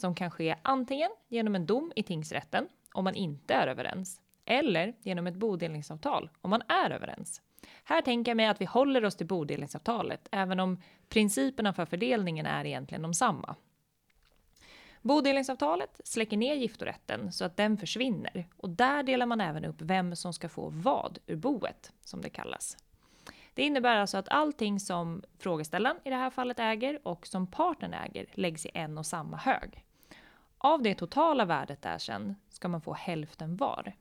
som 0.00 0.14
kan 0.14 0.30
ske 0.30 0.56
antingen 0.62 1.10
genom 1.28 1.54
en 1.54 1.66
dom 1.66 1.92
i 1.96 2.02
tingsrätten 2.02 2.68
om 2.92 3.04
man 3.04 3.14
inte 3.14 3.54
är 3.54 3.66
överens 3.66 4.20
eller 4.44 4.94
genom 5.02 5.26
ett 5.26 5.36
bodelningsavtal 5.36 6.30
om 6.40 6.50
man 6.50 6.62
är 6.68 6.90
överens. 6.90 7.40
Här 7.84 8.02
tänker 8.02 8.30
jag 8.30 8.36
mig 8.36 8.46
att 8.46 8.60
vi 8.60 8.64
håller 8.64 9.04
oss 9.04 9.16
till 9.16 9.26
bodelningsavtalet, 9.26 10.28
även 10.32 10.60
om 10.60 10.82
principerna 11.08 11.72
för 11.72 11.84
fördelningen 11.84 12.46
är 12.46 12.64
egentligen 12.64 13.02
de 13.02 13.14
samma. 13.14 13.56
Bodelningsavtalet 15.02 16.00
släcker 16.04 16.36
ner 16.36 16.54
giftorätten 16.54 17.32
så 17.32 17.44
att 17.44 17.56
den 17.56 17.76
försvinner 17.76 18.48
och 18.56 18.70
där 18.70 19.02
delar 19.02 19.26
man 19.26 19.40
även 19.40 19.64
upp 19.64 19.76
vem 19.78 20.16
som 20.16 20.32
ska 20.32 20.48
få 20.48 20.68
vad 20.68 21.18
ur 21.26 21.36
boet, 21.36 21.92
som 22.04 22.20
det 22.20 22.30
kallas. 22.30 22.76
Det 23.54 23.62
innebär 23.62 23.96
alltså 23.96 24.18
att 24.18 24.28
allting 24.28 24.80
som 24.80 25.22
frågeställaren 25.38 25.96
i 26.04 26.10
det 26.10 26.16
här 26.16 26.30
fallet 26.30 26.58
äger 26.58 26.98
och 27.02 27.26
som 27.26 27.46
partnern 27.46 27.94
äger 27.94 28.26
läggs 28.32 28.66
i 28.66 28.70
en 28.74 28.98
och 28.98 29.06
samma 29.06 29.36
hög. 29.36 29.84
Av 30.58 30.82
det 30.82 30.94
totala 30.94 31.44
värdet 31.44 31.82
där 31.82 31.98
sen 31.98 32.34
ska 32.48 32.68
man 32.68 32.80
få 32.80 32.92
hälften 32.92 33.56
var. 33.56 33.92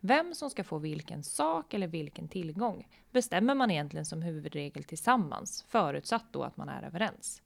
Vem 0.00 0.34
som 0.34 0.50
ska 0.50 0.64
få 0.64 0.78
vilken 0.78 1.24
sak 1.24 1.74
eller 1.74 1.86
vilken 1.86 2.28
tillgång 2.28 2.88
bestämmer 3.10 3.54
man 3.54 3.70
egentligen 3.70 4.06
som 4.06 4.22
huvudregel 4.22 4.84
tillsammans, 4.84 5.64
förutsatt 5.68 6.24
då 6.32 6.42
att 6.42 6.56
man 6.56 6.68
är 6.68 6.82
överens. 6.82 7.42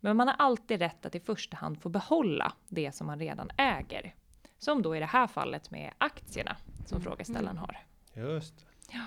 Men 0.00 0.16
man 0.16 0.28
har 0.28 0.34
alltid 0.38 0.78
rätt 0.78 1.06
att 1.06 1.14
i 1.14 1.20
första 1.20 1.56
hand 1.56 1.82
få 1.82 1.88
behålla 1.88 2.52
det 2.68 2.92
som 2.92 3.06
man 3.06 3.18
redan 3.18 3.50
äger. 3.56 4.14
Som 4.58 4.82
då 4.82 4.96
i 4.96 4.98
det 4.98 5.06
här 5.06 5.26
fallet 5.26 5.70
med 5.70 5.92
aktierna 5.98 6.56
som 6.86 6.96
mm. 6.96 7.04
frågeställaren 7.04 7.58
har. 7.58 7.78
Just 8.12 8.66
Ja. 8.92 9.06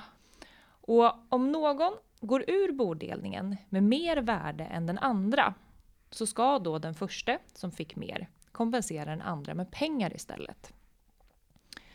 Och 0.63 1.13
om 1.29 1.51
någon 1.51 1.93
går 2.19 2.43
ur 2.47 2.71
bodelningen 2.71 3.57
med 3.69 3.83
mer 3.83 4.17
värde 4.17 4.65
än 4.65 4.85
den 4.85 4.97
andra 4.97 5.53
så 6.09 6.27
ska 6.27 6.59
då 6.59 6.79
den 6.79 6.93
första 6.93 7.37
som 7.53 7.71
fick 7.71 7.95
mer 7.95 8.29
kompensera 8.51 9.05
den 9.05 9.21
andra 9.21 9.53
med 9.53 9.71
pengar 9.71 10.13
istället. 10.15 10.73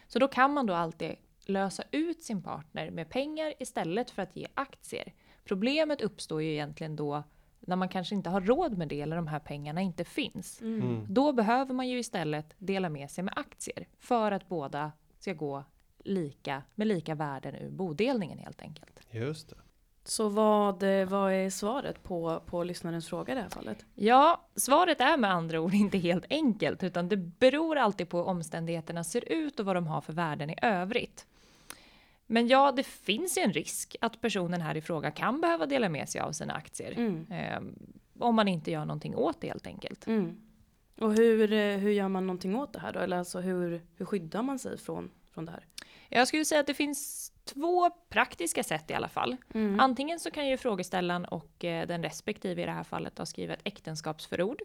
Så 0.07 0.19
då 0.19 0.29
kan 0.29 0.53
man 0.53 0.67
då 0.67 0.75
alltid 0.75 1.17
lösa 1.47 1.83
ut 1.91 2.23
sin 2.23 2.43
partner 2.43 2.91
med 2.91 3.09
pengar 3.09 3.55
istället 3.59 4.11
för 4.11 4.23
att 4.23 4.37
ge 4.37 4.47
aktier. 4.55 5.13
Problemet 5.45 6.01
uppstår 6.01 6.43
ju 6.43 6.53
egentligen 6.53 6.97
då 6.97 7.23
när 7.67 7.77
man 7.77 7.89
kanske 7.89 8.15
inte 8.15 8.31
har 8.31 8.41
råd 8.41 8.79
med 8.79 8.89
det 8.89 9.01
eller 9.01 9.17
de 9.17 9.27
här 9.27 9.39
pengarna 9.39 9.81
inte 9.81 10.05
finns. 10.05 10.61
Mm. 10.61 10.83
mm. 10.83 11.07
Då 11.09 11.33
behöver 11.33 11.75
man 11.75 11.89
ju 11.89 11.99
istället 11.99 12.55
dela 12.59 12.89
med 12.89 13.11
sig 13.11 13.25
med 13.25 13.35
aktier 13.37 13.89
för 13.99 14.33
att 14.33 14.49
båda 14.49 14.93
ska 15.19 15.33
gå 15.33 15.65
lika, 15.99 16.63
med 16.75 16.87
lika 16.87 17.15
värden 17.15 17.55
ur 17.55 17.71
bodelningen 17.71 18.39
helt 18.39 18.63
enkelt. 18.63 19.01
Just 19.11 19.51
det. 19.51 19.57
Så 20.05 20.29
vad, 20.29 20.83
eh, 20.83 21.09
vad 21.09 21.33
är 21.33 21.51
svaret 21.51 22.03
på, 22.03 22.43
på 22.47 22.65
lyssnarens 22.65 23.09
fråga 23.09 23.33
i 23.33 23.37
det 23.37 23.43
här 23.43 23.49
fallet? 23.49 23.87
Ja, 23.95 24.49
svaret 24.57 25.01
är 25.01 25.17
med 25.17 25.31
andra 25.31 25.61
ord 25.61 25.75
inte 25.75 25.99
helt 25.99 26.25
enkelt, 26.31 26.83
utan 26.83 27.09
det 27.09 27.17
beror 27.17 27.77
alltid 27.77 28.09
på 28.09 28.19
hur 28.19 28.25
omständigheterna 28.25 29.05
ser 29.05 29.33
ut 29.33 29.61
och 29.61 29.67
vad 29.67 29.77
de 29.77 29.87
har 29.87 30.01
för 30.01 30.13
värden 30.13 30.51
i 30.51 30.57
övrigt. 30.63 31.27
Men 32.27 32.49
ja, 32.49 32.73
det 32.73 32.83
finns 32.83 33.39
ju 33.39 33.43
en 33.43 33.53
risk 33.53 33.97
att 34.01 34.21
personen 34.21 34.61
här 34.61 34.77
i 34.77 34.81
fråga 34.81 35.11
kan 35.11 35.41
behöva 35.41 35.67
dela 35.67 35.89
med 35.89 36.09
sig 36.09 36.21
av 36.21 36.33
sina 36.33 36.55
aktier. 36.55 36.93
Mm. 36.93 37.27
Eh, 37.31 37.61
om 38.19 38.35
man 38.35 38.49
inte 38.49 38.71
gör 38.71 38.85
någonting 38.85 39.17
åt 39.17 39.41
det 39.41 39.49
helt 39.49 39.67
enkelt. 39.67 40.07
Mm. 40.07 40.37
Och 40.99 41.15
hur, 41.15 41.53
eh, 41.53 41.77
hur 41.77 41.91
gör 41.91 42.09
man 42.09 42.27
någonting 42.27 42.57
åt 42.57 42.73
det 42.73 42.79
här 42.79 42.93
då? 42.93 43.01
Eller 43.01 43.17
alltså 43.17 43.41
hur, 43.41 43.83
hur 43.97 44.07
skyddar 44.07 44.43
man 44.43 44.59
sig 44.59 44.79
från, 44.79 45.11
från 45.31 45.45
det 45.45 45.53
här? 45.53 45.67
Jag 46.09 46.29
skulle 46.29 46.45
säga 46.45 46.61
att 46.61 46.67
det 46.67 46.75
finns 46.75 47.33
två 47.45 47.91
praktiska 47.91 48.65
sätt 48.65 48.91
i 48.91 48.95
alla 48.95 49.09
fall. 49.09 49.37
Mm. 49.55 49.81
Antingen 49.81 50.21
så 50.21 50.31
kan 50.31 50.49
ju 50.49 50.57
frågeställaren 50.57 51.25
och 51.25 51.65
eh, 51.65 51.87
den 51.87 52.03
respektive 52.03 52.63
i 52.63 52.67
det 52.67 52.73
här 52.73 52.85
fallet 52.85 53.19
ha 53.19 53.27
skrivit 53.27 53.59
ett 53.59 53.67
äktenskapsförord. 53.67 54.63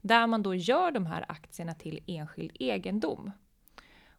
Där 0.00 0.26
man 0.26 0.42
då 0.42 0.54
gör 0.54 0.90
de 0.90 1.06
här 1.06 1.24
aktierna 1.28 1.74
till 1.74 2.02
enskild 2.06 2.52
egendom. 2.54 3.30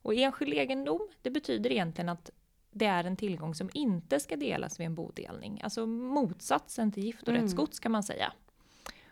Och 0.02 0.14
enskild 0.14 0.54
egendom, 0.54 1.10
det 1.22 1.30
betyder 1.30 1.72
egentligen 1.72 2.10
att 2.10 2.30
det 2.78 2.86
är 2.86 3.04
en 3.04 3.16
tillgång 3.18 3.56
som 3.56 3.70
inte 3.74 4.20
ska 4.20 4.36
delas 4.36 4.80
vid 4.80 4.86
en 4.88 4.96
bodelning. 4.96 5.62
Alltså 5.64 5.86
motsatsen 5.86 6.92
till 6.92 7.04
giftorättsgods 7.04 7.80
kan 7.80 7.92
man 7.92 8.04
säga. 8.04 8.34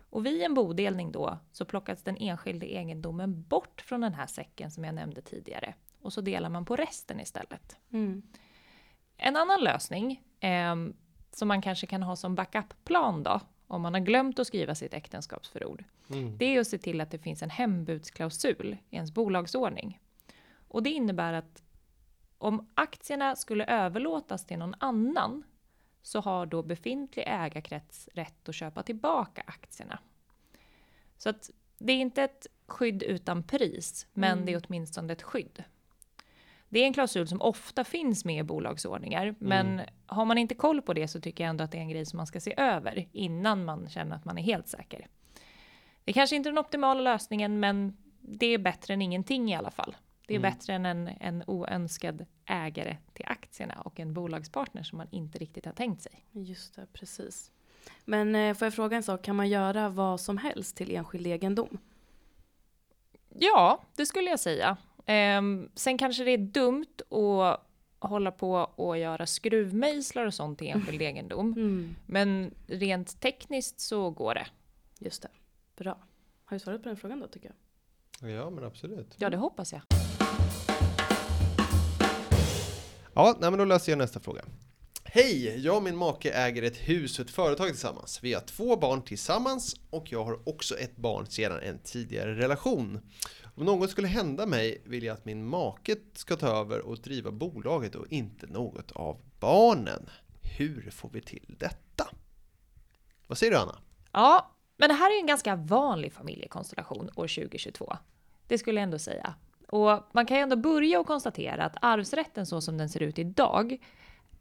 Och 0.10 0.26
vid 0.26 0.42
en 0.42 0.54
bodelning 0.54 1.12
då 1.12 1.38
så 1.52 1.66
plockas 1.66 2.04
den 2.04 2.18
enskilde 2.18 2.66
egendomen 2.66 3.44
bort 3.44 3.82
från 3.82 4.02
den 4.02 4.14
här 4.14 4.28
säcken 4.28 4.72
som 4.72 4.84
jag 4.84 4.96
nämnde 4.96 5.22
tidigare. 5.22 5.74
Och 6.02 6.14
så 6.14 6.22
delar 6.22 6.50
man 6.50 6.66
på 6.66 6.76
resten 6.76 7.20
istället. 7.20 7.78
Mm. 7.92 8.22
En 9.18 9.36
annan 9.36 9.64
lösning 9.64 10.22
eh, 10.40 10.76
som 11.32 11.48
man 11.48 11.62
kanske 11.62 11.88
kan 11.88 12.04
ha 12.04 12.16
som 12.16 12.36
backup-plan 12.36 13.24
då, 13.24 13.40
om 13.68 13.82
man 13.82 13.94
har 13.94 14.02
glömt 14.02 14.40
att 14.40 14.48
skriva 14.48 14.76
sitt 14.76 14.94
äktenskapsförord, 14.94 15.84
Mm. 16.10 16.38
det 16.38 16.46
är 16.46 16.60
att 16.60 16.68
se 16.68 16.78
till 16.78 17.02
att 17.02 17.12
det 17.12 17.20
finns 17.20 17.44
en 17.44 17.50
hembudsklausul 17.50 18.78
i 18.90 18.96
ens 18.96 19.12
bolagsordning. 19.12 20.00
Och 20.68 20.84
det 20.84 20.90
innebär 20.90 21.34
att 21.34 21.63
om 22.44 22.68
aktierna 22.76 23.36
skulle 23.36 23.66
överlåtas 23.66 24.46
till 24.46 24.58
någon 24.58 24.76
annan 24.80 25.44
så 26.02 26.20
har 26.20 26.46
då 26.46 26.64
befintlig 26.64 27.24
ägarkrets 27.28 28.10
rätt 28.14 28.50
att 28.50 28.56
köpa 28.56 28.84
tillbaka 28.84 29.44
aktierna. 29.48 30.00
Så 31.18 31.30
att 31.30 31.50
det 31.78 31.94
är 31.94 31.98
inte 31.98 32.24
ett 32.24 32.48
skydd 32.68 33.04
utan 33.04 33.44
pris, 33.44 34.08
men 34.14 34.32
Mm. 34.32 34.46
det 34.46 34.54
är 34.54 34.62
åtminstone 34.68 35.14
ett 35.14 35.22
skydd. 35.22 35.64
Det 36.70 36.80
är 36.80 36.86
en 36.86 36.94
klausul 36.94 37.28
som 37.28 37.42
ofta 37.42 37.84
finns 37.84 38.26
med 38.26 38.40
i 38.40 38.44
bolagsordningar, 38.44 39.36
men 39.40 39.82
har 40.06 40.26
man 40.26 40.38
inte 40.38 40.56
koll 40.56 40.82
på 40.82 40.94
det 40.94 41.08
så 41.08 41.22
tycker 41.22 41.44
jag 41.44 41.50
ändå 41.50 41.64
att 41.64 41.72
det 41.72 41.78
är 41.78 41.82
en 41.82 41.90
grej 41.90 42.06
som 42.06 42.18
man 42.18 42.28
ska 42.28 42.40
se 42.40 42.54
över 42.58 43.08
innan 43.12 43.66
man 43.66 43.90
känner 43.90 44.16
att 44.16 44.26
man 44.26 44.38
är 44.38 44.44
helt 44.44 44.68
säker. 44.68 45.08
Det 46.04 46.14
kanske 46.14 46.36
inte 46.36 46.50
är 46.50 46.52
den 46.52 46.60
optimala 46.60 47.02
lösningen, 47.02 47.60
men 47.60 47.98
det 48.22 48.46
är 48.46 48.58
bättre 48.58 48.94
än 48.94 49.02
ingenting 49.02 49.52
i 49.52 49.56
alla 49.56 49.72
fall. 49.72 49.96
Det 50.28 50.34
är 50.34 50.40
Mm. 50.40 50.52
bättre 50.52 50.74
än 50.74 50.86
en, 50.86 51.08
en 51.08 51.44
oönskad 51.48 52.26
ägare 52.46 52.98
till 53.14 53.26
aktierna 53.28 53.82
och 53.82 54.00
en 54.00 54.14
bolagspartner 54.14 54.84
som 54.84 54.98
man 54.98 55.08
inte 55.12 55.38
riktigt 55.38 55.66
har 55.66 55.74
tänkt 55.74 56.02
sig. 56.02 56.26
Just 56.32 56.76
det, 56.76 56.88
precis. 56.94 57.52
Men 58.06 58.36
eh, 58.36 58.54
får 58.54 58.66
jag 58.66 58.74
fråga 58.74 58.98
en 58.98 59.04
sak, 59.04 59.22
kan 59.22 59.36
man 59.36 59.50
göra 59.50 59.90
vad 59.90 60.20
som 60.20 60.38
helst 60.38 60.76
till 60.78 60.96
enskild 60.96 61.28
egendom? 61.28 61.78
Ja, 63.30 63.82
det 63.96 64.06
skulle 64.06 64.30
jag 64.30 64.40
säga. 64.40 64.78
Ehm, 65.06 65.70
sen 65.76 65.98
kanske 65.98 66.24
det 66.24 66.32
är 66.32 66.38
dumt 66.38 66.86
att 67.10 67.60
hålla 68.10 68.32
på 68.32 68.52
och 68.56 68.98
göra 68.98 69.26
skruvmejslar 69.26 70.26
och 70.26 70.34
sånt 70.34 70.60
till 70.60 70.68
enskild 70.76 71.02
egendom. 71.02 71.54
Mm. 71.54 71.96
Men 72.06 72.54
rent 72.68 73.20
tekniskt 73.22 73.80
så 73.80 74.10
går 74.10 74.34
det. 74.34 74.48
Just 75.00 75.22
det, 75.22 75.30
bra. 75.76 75.92
Har 76.46 76.56
jag 76.56 76.62
svarat 76.62 76.84
på 76.84 76.90
den 76.90 76.98
frågan 76.98 77.20
då 77.20 77.28
tycker 77.28 77.48
jag? 78.22 78.30
Ja, 78.32 78.50
men 78.50 78.64
absolut. 78.64 79.16
Ja, 79.18 79.30
det 79.30 79.38
hoppas 79.38 79.74
jag. 79.74 79.82
Ja, 83.16 83.38
nej, 83.40 83.50
men 83.52 83.60
då 83.60 83.66
läser 83.66 83.92
jag 83.92 84.00
nästa 84.00 84.20
fråga. 84.20 84.42
Hej! 85.04 85.60
Jag 85.60 85.78
och 85.78 85.84
min 85.84 85.98
make 85.98 86.32
äger 86.32 86.64
ett 86.64 86.78
hus 86.78 87.20
och 87.20 87.26
ett 87.26 87.32
företag 87.32 87.68
tillsammans. 87.68 88.20
Vi 88.24 88.34
har 88.34 88.42
två 88.42 88.76
barn 88.76 89.02
tillsammans 89.02 89.76
och 89.90 90.12
jag 90.12 90.24
har 90.24 90.50
också 90.50 90.78
ett 90.78 90.96
barn 90.96 91.26
sedan 91.26 91.60
en 91.60 91.80
tidigare 91.80 92.36
relation. 92.36 93.00
Om 93.56 93.66
något 93.66 93.90
skulle 93.90 94.08
hända 94.08 94.46
mig 94.46 94.82
vill 94.86 95.04
jag 95.04 95.14
att 95.14 95.26
min 95.26 95.46
make 95.46 95.96
ska 96.14 96.36
ta 96.36 96.48
över 96.48 96.80
och 96.80 96.98
driva 96.98 97.32
bolaget 97.32 97.96
och 97.96 98.08
inte 98.10 98.48
något 98.48 98.92
av 98.92 99.22
barnen. 99.40 100.10
Hur 100.42 100.92
får 100.92 101.10
vi 101.10 101.22
till 101.22 101.56
detta? 101.60 102.08
Vad 103.28 103.38
säger 103.38 103.52
du 103.52 103.58
Anna? 103.58 103.80
Ja, 104.12 104.52
men 104.78 104.90
det 104.90 104.96
här 104.96 105.12
är 105.12 105.14
ju 105.14 105.20
en 105.20 105.28
ganska 105.28 105.56
vanlig 105.56 106.14
familjekonstellation 106.14 107.10
år 107.16 107.28
2022. 107.28 107.98
Det 108.48 108.58
skulle 108.58 108.80
jag 108.80 108.84
ändå 108.84 109.00
säga. 109.00 109.36
Och 109.74 110.00
man 110.12 110.26
kan 110.26 110.38
ju 110.38 110.44
ändå 110.44 110.56
börja 110.56 111.00
och 111.00 111.08
konstatera 111.08 111.66
att 111.66 111.76
arvsrätten 111.82 112.46
så 112.46 112.62
som 112.62 112.78
den 112.78 112.90
ser 112.90 113.04
ut 113.04 113.20
idag 113.20 113.78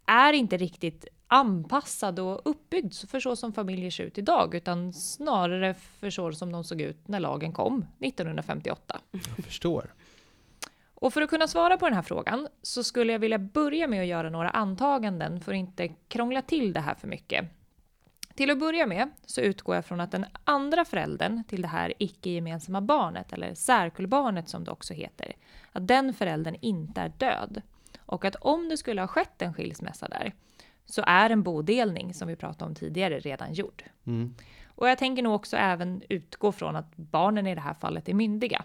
är 0.07 0.33
inte 0.33 0.57
riktigt 0.57 1.07
anpassad 1.27 2.19
och 2.19 2.41
uppbyggd 2.45 2.95
för 2.95 3.21
så 3.21 3.37
som 3.37 3.53
familjer 3.53 3.91
ser 3.91 4.05
ut 4.05 4.19
idag, 4.19 4.55
utan 4.55 4.93
snarare 4.93 5.75
för 5.75 6.11
så 6.11 6.33
som 6.33 6.53
de 6.53 6.65
såg 6.65 6.81
ut 6.81 7.09
när 7.09 7.21
lagen 7.21 7.53
kom 7.53 7.87
1958. 8.01 9.01
Jag 9.37 9.45
förstår. 9.45 9.95
Och 10.95 11.12
för 11.12 11.23
att 11.23 11.31
kunna 11.31 11.49
svara 11.49 11.77
på 11.77 11.87
den 11.87 11.95
här 11.95 12.03
frågan 12.03 12.49
så 12.62 12.85
skulle 12.85 13.12
jag 13.12 13.19
vilja 13.19 13.39
börja 13.39 13.87
med 13.89 14.01
att 14.01 14.07
göra 14.07 14.31
några 14.31 14.51
antaganden 14.51 15.41
för 15.41 15.53
att 15.53 15.59
inte 15.59 15.89
krångla 15.89 16.43
till 16.43 16.73
det 16.73 16.81
här 16.81 16.95
för 16.95 17.09
mycket. 17.09 17.45
Till 18.35 18.51
att 18.51 18.59
börja 18.59 18.87
med 18.87 19.11
så 19.27 19.41
utgår 19.41 19.75
jag 19.75 19.85
från 19.85 20.01
att 20.01 20.11
den 20.11 20.27
andra 20.45 20.85
föräldern 20.85 21.45
till 21.45 21.62
det 21.62 21.69
här 21.69 21.93
icke-gemensamma 21.99 22.81
barnet, 22.81 23.33
eller 23.33 23.55
särkullbarnet 23.55 24.49
som 24.49 24.65
det 24.65 24.71
också 24.71 24.95
heter, 24.95 25.33
att 25.73 25.89
den 25.89 26.15
föräldern 26.15 26.57
inte 26.61 27.01
är 27.01 27.09
död. 27.09 27.62
Och 28.01 28.25
att 28.25 28.37
om 28.37 28.69
det 28.69 28.77
skulle 28.77 29.01
ha 29.01 29.09
skett 29.09 29.43
en 29.43 29.55
skilsmässa 29.55 30.09
där, 30.09 30.33
så 30.85 31.03
är 31.07 31.31
en 31.31 31.43
bodelning, 31.43 32.15
som 32.15 32.29
vi 32.29 32.37
pratade 32.37 32.69
om 32.69 32.75
tidigare, 32.75 33.21
redan 33.21 33.55
gjord. 33.55 33.85
Mm. 34.07 34.35
Och 34.67 34.89
jag 34.89 34.99
tänker 34.99 35.23
nog 35.23 35.35
också 35.35 35.57
även 35.57 36.03
utgå 36.09 36.53
från 36.53 36.77
att 36.77 36.97
barnen 36.97 37.47
i 37.47 37.55
det 37.55 37.61
här 37.61 37.75
fallet 37.75 38.09
är 38.09 38.15
myndiga. 38.15 38.65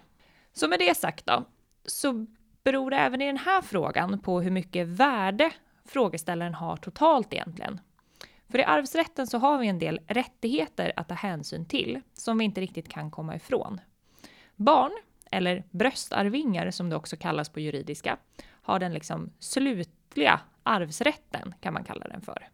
Så 0.52 0.68
med 0.68 0.78
det 0.78 0.96
sagt 0.96 1.26
då, 1.26 1.44
så 1.84 2.26
beror 2.64 2.90
det 2.90 2.96
även 2.96 3.20
i 3.22 3.26
den 3.26 3.36
här 3.36 3.62
frågan 3.62 4.20
på 4.20 4.40
hur 4.40 4.50
mycket 4.50 4.86
värde 4.86 5.50
frågeställaren 5.84 6.54
har 6.54 6.76
totalt 6.76 7.32
egentligen. 7.34 7.80
För 8.50 8.58
i 8.58 8.64
arvsrätten 8.64 9.26
så 9.26 9.38
har 9.38 9.58
vi 9.58 9.68
en 9.68 9.78
del 9.78 10.00
rättigheter 10.06 10.92
att 10.96 11.08
ta 11.08 11.14
hänsyn 11.14 11.66
till 11.66 12.00
som 12.14 12.38
vi 12.38 12.44
inte 12.44 12.60
riktigt 12.60 12.88
kan 12.88 13.10
komma 13.10 13.36
ifrån. 13.36 13.80
Barn, 14.56 14.92
eller 15.30 15.64
bröstarvingar 15.70 16.70
som 16.70 16.90
det 16.90 16.96
också 16.96 17.16
kallas 17.16 17.48
på 17.48 17.60
juridiska, 17.60 18.16
har 18.62 18.78
den 18.78 18.94
liksom 18.94 19.32
slutliga 19.38 20.40
arvsrätten 20.62 21.54
kan 21.60 21.74
man 21.74 21.84
kalla 21.84 22.08
den 22.08 22.20
för. 22.20 22.48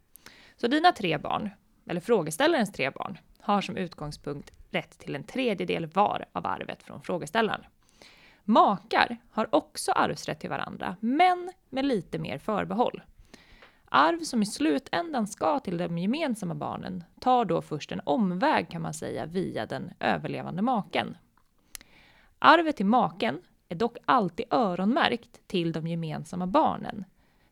Så 0.57 0.67
dina 0.67 0.93
tre 0.93 1.19
barn, 1.19 1.51
eller 1.87 2.01
frågeställarens 2.01 2.73
tre 2.73 2.91
barn, 2.91 3.19
har 3.41 3.61
som 3.61 3.77
utgångspunkt 3.77 4.53
rätt 4.71 4.99
till 4.99 5.15
en 5.15 5.25
tredjedel 5.25 5.87
var 5.87 6.25
av 6.33 6.47
arvet 6.47 6.83
från 6.83 7.03
frågeställaren. 7.03 7.65
Makar 8.45 9.17
har 9.31 9.55
också 9.55 9.93
arvsrätt 9.93 10.41
till 10.41 10.51
varandra, 10.51 10.97
men 11.01 11.53
med 11.69 11.85
lite 11.85 12.19
mer 12.19 12.39
förbehåll. 12.39 13.03
Arv 13.97 14.21
som 14.21 14.43
i 14.43 14.47
slutändan 14.47 15.27
ska 15.27 15.61
till 15.61 15.79
de 15.79 15.99
gemensamma 15.99 16.55
barnen 16.55 17.05
tar 17.21 17.45
då 17.45 17.63
först 17.63 17.93
en 17.93 18.01
omväg 18.05 18.71
kan 18.71 18.83
man 18.83 18.95
säga 18.95 19.27
via 19.27 19.67
den 19.67 19.91
överlevande 20.01 20.63
maken. 20.63 21.17
Arvet 22.39 22.77
till 22.77 22.87
maken 22.87 23.43
är 23.69 23.75
dock 23.75 23.97
alltid 24.05 24.47
öronmärkt 24.51 25.41
till 25.47 25.73
de 25.73 25.87
gemensamma 25.87 26.47
barnen, 26.47 27.05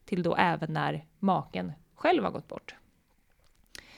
till 0.04 0.22
då 0.22 0.36
även 0.36 0.72
när 0.72 1.06
maken 1.18 1.72
själv 1.94 2.24
har 2.24 2.30
gått 2.30 2.48
bort. 2.48 2.74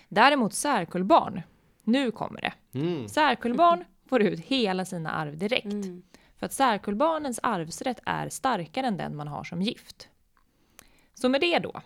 Däremot 0.09 0.55
särkullbarn, 0.55 1.43
nu 1.83 2.11
kommer 2.11 2.41
det. 2.41 2.79
Mm. 2.79 3.09
Särkullbarn 3.09 3.85
får 4.07 4.23
ut 4.23 4.41
hela 4.41 4.85
sina 4.85 5.11
arv 5.11 5.39
direkt. 5.39 5.65
Mm. 5.65 6.03
För 6.37 6.47
att 6.47 6.53
särkullbarnens 6.53 7.41
arvsrätt 7.43 8.01
är 8.05 8.29
starkare 8.29 8.87
än 8.87 8.97
den 8.97 9.17
man 9.17 9.29
har 9.29 9.45
som 9.45 9.63
gift. 9.63 10.09
Så 11.15 11.29
med 11.29 11.41
det 11.41 11.59
då. 11.59 11.83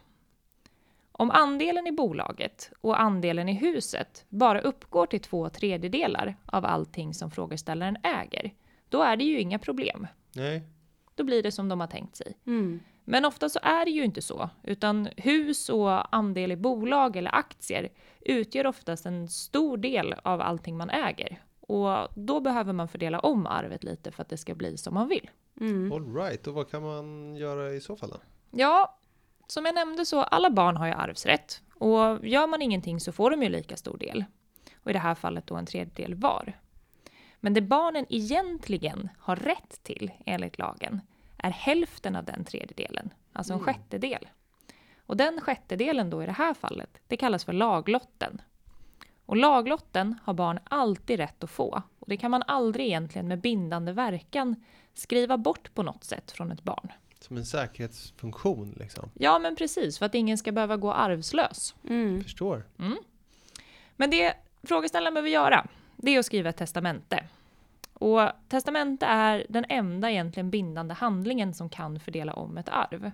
Om 1.21 1.31
andelen 1.31 1.87
i 1.87 1.93
bolaget 1.93 2.71
och 2.81 3.01
andelen 3.01 3.49
i 3.49 3.53
huset 3.53 4.25
bara 4.29 4.61
uppgår 4.61 5.07
till 5.07 5.21
två 5.21 5.49
tredjedelar 5.49 6.37
av 6.47 6.65
allting 6.65 7.15
som 7.15 7.31
frågeställaren 7.31 7.97
äger, 8.03 8.55
då 8.89 9.03
är 9.03 9.17
det 9.17 9.25
ju 9.25 9.41
inga 9.41 9.59
problem. 9.59 10.07
Nej. 10.33 10.63
Då 11.15 11.25
blir 11.25 11.43
det 11.43 11.53
som 11.53 11.69
de 11.69 11.81
har 11.81 11.87
tänkt 11.87 12.17
sig. 12.17 12.39
Mm. 12.47 12.81
Men 13.05 13.25
ofta 13.25 13.49
så 13.49 13.59
är 13.63 13.85
det 13.85 13.91
ju 13.91 14.05
inte 14.05 14.23
så, 14.23 14.51
utan 14.63 15.09
hus 15.17 15.69
och 15.69 16.17
andel 16.17 16.53
i 16.53 16.57
bolag 16.57 17.17
eller 17.17 17.35
aktier 17.35 17.89
utgör 18.21 18.67
oftast 18.67 19.07
en 19.07 19.29
stor 19.29 19.77
del 19.77 20.15
av 20.23 20.41
allting 20.41 20.77
man 20.77 20.91
äger. 20.91 21.43
Och 21.61 22.09
då 22.15 22.41
behöver 22.41 22.73
man 22.73 22.89
fördela 22.89 23.21
om 23.21 23.47
arvet 23.47 23.85
lite 23.85 24.11
för 24.11 24.23
att 24.23 24.29
det 24.29 24.37
ska 24.37 24.55
bli 24.55 24.77
som 24.77 24.95
man 24.95 25.09
vill. 25.09 25.31
Mm. 25.61 25.93
All 25.93 26.15
right, 26.15 26.47
och 26.47 26.55
vad 26.55 26.71
kan 26.71 26.83
man 26.83 27.37
göra 27.37 27.73
i 27.73 27.81
så 27.81 27.97
fall 27.97 28.11
då? 28.11 28.17
Ja, 28.51 28.98
som 29.49 29.67
jag 29.67 29.75
nämnde 29.75 30.07
så 30.07 30.23
alla 30.23 30.51
barn 30.51 30.77
har 30.77 30.87
ju 30.87 30.93
arvsrätt 30.93 31.63
och 31.75 32.27
gör 32.27 32.47
man 32.47 32.63
ingenting 32.63 33.01
så 33.01 33.13
får 33.13 33.31
de 33.31 33.43
ju 33.43 33.49
lika 33.49 33.77
stor 33.77 33.99
del. 33.99 34.25
Och 34.83 34.91
i 34.91 34.93
det 34.93 34.99
här 34.99 35.15
fallet 35.15 35.47
då 35.47 35.57
en 35.57 35.67
tredjedel 35.67 36.15
var. 36.15 36.59
Men 37.41 37.55
det 37.55 37.61
barnen 37.61 38.07
egentligen 38.09 39.09
har 39.19 39.37
rätt 39.37 39.81
till 39.83 40.11
enligt 40.27 40.59
lagen 40.59 41.01
är 41.37 41.51
hälften 41.51 42.17
av 42.17 42.25
den 42.25 42.45
tredjedelen, 42.45 43.11
alltså 43.33 43.53
en 43.53 43.59
Mm. 43.59 43.65
sjättedel. 43.75 44.29
Och 45.07 45.17
den 45.17 45.41
sjättedelen 45.41 46.11
då 46.11 46.23
i 46.23 46.27
det 46.27 46.33
här 46.33 46.55
fallet, 46.55 46.99
det 47.07 47.17
kallas 47.17 47.45
för 47.45 47.53
laglotten. 47.53 48.43
Och 49.27 49.37
laglotten 49.37 50.19
har 50.25 50.35
barn 50.35 50.59
alltid 50.65 51.17
rätt 51.19 51.45
att 51.45 51.51
få. 51.51 51.83
Och 51.99 52.09
det 52.09 52.17
kan 52.17 52.31
man 52.31 52.43
aldrig 52.47 52.87
egentligen 52.87 53.29
med 53.29 53.41
bindande 53.41 53.93
verkan 53.93 54.65
skriva 54.95 55.37
bort 55.39 55.75
på 55.75 55.83
något 55.83 56.05
sätt 56.05 56.31
från 56.31 56.53
ett 56.53 56.63
barn. 56.63 56.93
Som 57.21 57.37
en 57.37 57.47
säkerhetsfunktion 57.47 58.75
liksom. 58.77 59.11
Ja, 59.15 59.39
men 59.39 59.57
precis, 59.57 59.99
för 59.99 60.07
att 60.07 60.15
ingen 60.15 60.39
ska 60.39 60.53
behöva 60.53 60.77
gå 60.77 60.93
arvslös. 60.93 61.75
Mm. 61.89 62.23
Förstår. 62.23 62.65
Men 63.97 64.11
det 64.11 64.35
frågeställaren 64.63 65.15
behöver 65.15 65.31
göra, 65.31 65.67
det 65.97 66.15
är 66.15 66.19
att 66.19 66.27
skriva 66.27 66.51
ett 66.51 66.57
testamente. 66.57 67.25
Och 67.93 68.21
testamente 68.49 69.07
är 69.07 69.47
den 69.49 69.65
enda 69.69 70.11
egentligen 70.11 70.51
bindande 70.51 70.95
handlingen 70.95 71.55
som 71.55 71.69
kan 71.69 72.01
fördela 72.01 72.33
om 72.33 72.59
ett 72.59 72.69
arv. 72.69 73.11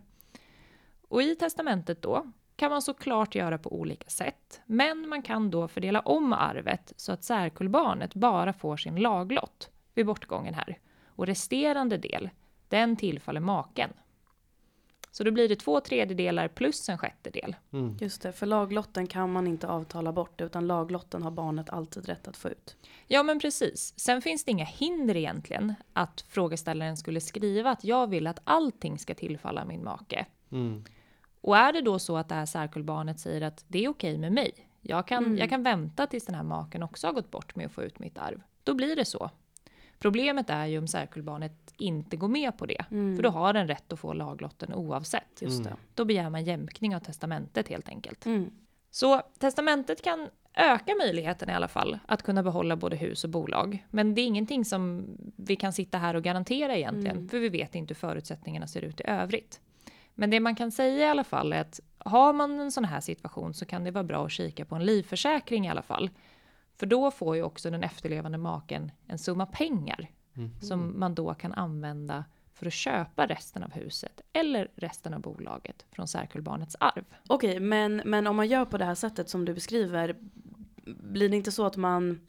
Och 1.08 1.22
i 1.22 1.36
testamentet 1.36 2.02
då 2.02 2.32
kan 2.56 2.70
man 2.70 2.82
såklart 2.82 3.34
göra 3.34 3.58
på 3.58 3.74
olika 3.74 4.10
sätt, 4.10 4.60
men 4.66 5.08
man 5.08 5.22
kan 5.22 5.50
då 5.50 5.68
fördela 5.68 6.00
om 6.00 6.32
arvet 6.32 6.92
så 6.96 7.12
att 7.12 7.24
särkullbarnet 7.24 8.14
bara 8.14 8.52
får 8.52 8.76
sin 8.76 8.96
laglott 8.96 9.70
vid 9.94 10.06
bortgången 10.06 10.54
här. 10.54 10.78
Och 11.06 11.26
resterande 11.26 11.96
del, 11.96 12.30
den 12.68 12.96
tillfaller 12.96 13.40
maken. 13.40 13.90
Så 15.10 15.24
då 15.24 15.30
blir 15.30 15.48
det 15.48 15.56
två 15.56 15.80
tredjedelar 15.80 16.48
plus 16.48 16.88
en 16.88 16.98
sjättedel. 16.98 17.56
Mm. 17.72 17.96
Just 18.00 18.22
det, 18.22 18.32
för 18.32 18.46
laglotten 18.46 19.06
kan 19.06 19.32
man 19.32 19.46
inte 19.46 19.68
avtala 19.68 20.12
bort 20.12 20.40
utan 20.40 20.66
laglotten 20.66 21.22
har 21.22 21.30
barnet 21.30 21.70
alltid 21.70 22.06
rätt 22.06 22.28
att 22.28 22.36
få 22.36 22.48
ut. 22.48 22.76
Ja, 23.06 23.22
men 23.22 23.38
precis. 23.38 23.94
Sen 23.96 24.22
finns 24.22 24.44
det 24.44 24.50
inga 24.50 24.64
hinder 24.64 25.16
egentligen 25.16 25.74
att 25.92 26.20
frågeställaren 26.28 26.96
skulle 26.96 27.20
skriva 27.20 27.70
att 27.70 27.84
jag 27.84 28.06
vill 28.06 28.26
att 28.26 28.40
allting 28.44 28.98
ska 28.98 29.14
tillfalla 29.14 29.64
min 29.64 29.84
make. 29.84 30.26
Mm. 30.50 30.84
Och 31.40 31.56
är 31.56 31.72
det 31.72 31.80
då 31.80 31.98
så 31.98 32.16
att 32.16 32.28
det 32.28 32.34
här 32.34 32.46
särkullbarnet 32.46 33.20
säger 33.20 33.40
att 33.40 33.64
det 33.68 33.84
är 33.84 33.88
okej 33.88 34.18
med 34.18 34.32
mig, 34.32 34.52
jag 34.80 35.06
kan, 35.06 35.24
Mm. 35.24 35.38
jag 35.38 35.50
kan 35.50 35.62
vänta 35.62 36.06
tills 36.06 36.26
den 36.26 36.34
här 36.34 36.42
maken 36.42 36.82
också 36.82 37.06
har 37.06 37.14
gått 37.14 37.30
bort 37.30 37.56
med 37.56 37.66
att 37.66 37.72
få 37.72 37.82
ut 37.82 37.98
mitt 37.98 38.18
arv, 38.18 38.40
då 38.64 38.74
blir 38.74 38.96
det 38.96 39.04
så. 39.04 39.30
Problemet 39.98 40.50
är 40.50 40.66
ju 40.66 40.78
om 40.78 40.88
särkullbarnet 40.88 41.74
inte 41.76 42.16
går 42.16 42.28
med 42.28 42.58
på 42.58 42.66
det, 42.66 42.84
Mm. 42.90 43.16
för 43.16 43.22
då 43.22 43.28
har 43.28 43.52
den 43.52 43.68
rätt 43.68 43.92
att 43.92 43.98
få 44.00 44.12
laglotten 44.12 44.74
oavsett. 44.74 45.42
Just 45.42 45.60
Mm. 45.60 45.72
det. 45.72 45.76
Då 45.94 46.04
begär 46.04 46.30
man 46.30 46.44
jämkning 46.44 46.96
av 46.96 47.00
testamentet 47.00 47.68
helt 47.68 47.88
enkelt. 47.88 48.26
Mm. 48.26 48.50
Så 48.90 49.22
testamentet 49.38 50.02
kan 50.02 50.28
öka 50.56 50.94
möjligheten 50.94 51.50
i 51.50 51.52
alla 51.52 51.68
fall 51.68 51.98
att 52.06 52.22
kunna 52.22 52.42
behålla 52.42 52.76
både 52.76 52.96
hus 52.96 53.24
och 53.24 53.30
bolag. 53.30 53.86
Men 53.90 54.14
det 54.14 54.20
är 54.20 54.26
ingenting 54.26 54.64
som 54.64 55.06
vi 55.36 55.56
kan 55.56 55.72
sitta 55.72 55.98
här 55.98 56.14
och 56.14 56.22
garantera 56.22 56.76
egentligen, 56.76 57.16
Mm. 57.16 57.28
för 57.28 57.38
vi 57.38 57.48
vet 57.48 57.74
inte 57.74 57.94
hur 57.94 57.98
förutsättningarna 57.98 58.66
ser 58.66 58.82
ut 58.82 59.00
i 59.00 59.04
övrigt. 59.06 59.60
Men 60.14 60.30
det 60.30 60.40
man 60.40 60.54
kan 60.56 60.70
säga 60.72 61.06
i 61.06 61.08
alla 61.08 61.24
fall 61.24 61.52
är 61.52 61.60
att 61.60 61.80
har 61.98 62.32
man 62.32 62.60
en 62.60 62.72
sån 62.72 62.84
här 62.84 63.00
situation 63.00 63.54
så 63.54 63.64
kan 63.66 63.84
det 63.84 63.90
vara 63.90 64.04
bra 64.04 64.24
att 64.26 64.32
kika 64.32 64.64
på 64.64 64.74
en 64.74 64.84
livförsäkring 64.84 65.66
i 65.66 65.70
alla 65.70 65.82
fall. 65.82 66.10
För 66.76 66.86
då 66.86 67.10
får 67.10 67.36
ju 67.36 67.42
också 67.42 67.70
den 67.70 67.82
efterlevande 67.82 68.38
maken 68.38 68.92
en 69.06 69.18
summa 69.18 69.46
pengar 69.46 70.10
Mm. 70.36 70.60
som 70.60 71.00
man 71.00 71.14
då 71.14 71.34
kan 71.34 71.52
använda 71.52 72.24
för 72.52 72.66
att 72.66 72.72
köpa 72.72 73.26
resten 73.26 73.62
av 73.62 73.72
huset 73.72 74.20
eller 74.32 74.70
resten 74.76 75.14
av 75.14 75.20
bolaget 75.20 75.86
från 75.90 76.08
särkullbarnets 76.08 76.76
arv. 76.80 77.04
Okej, 77.28 77.60
men, 77.60 78.02
men 78.04 78.26
om 78.26 78.36
man 78.36 78.48
gör 78.48 78.64
på 78.64 78.78
det 78.78 78.84
här 78.84 78.94
sättet 78.94 79.28
som 79.28 79.44
du 79.44 79.54
beskriver, 79.54 80.16
blir 80.86 81.28
det 81.28 81.36
inte 81.36 81.52
så 81.52 81.66
att 81.66 81.76
man, 81.76 82.20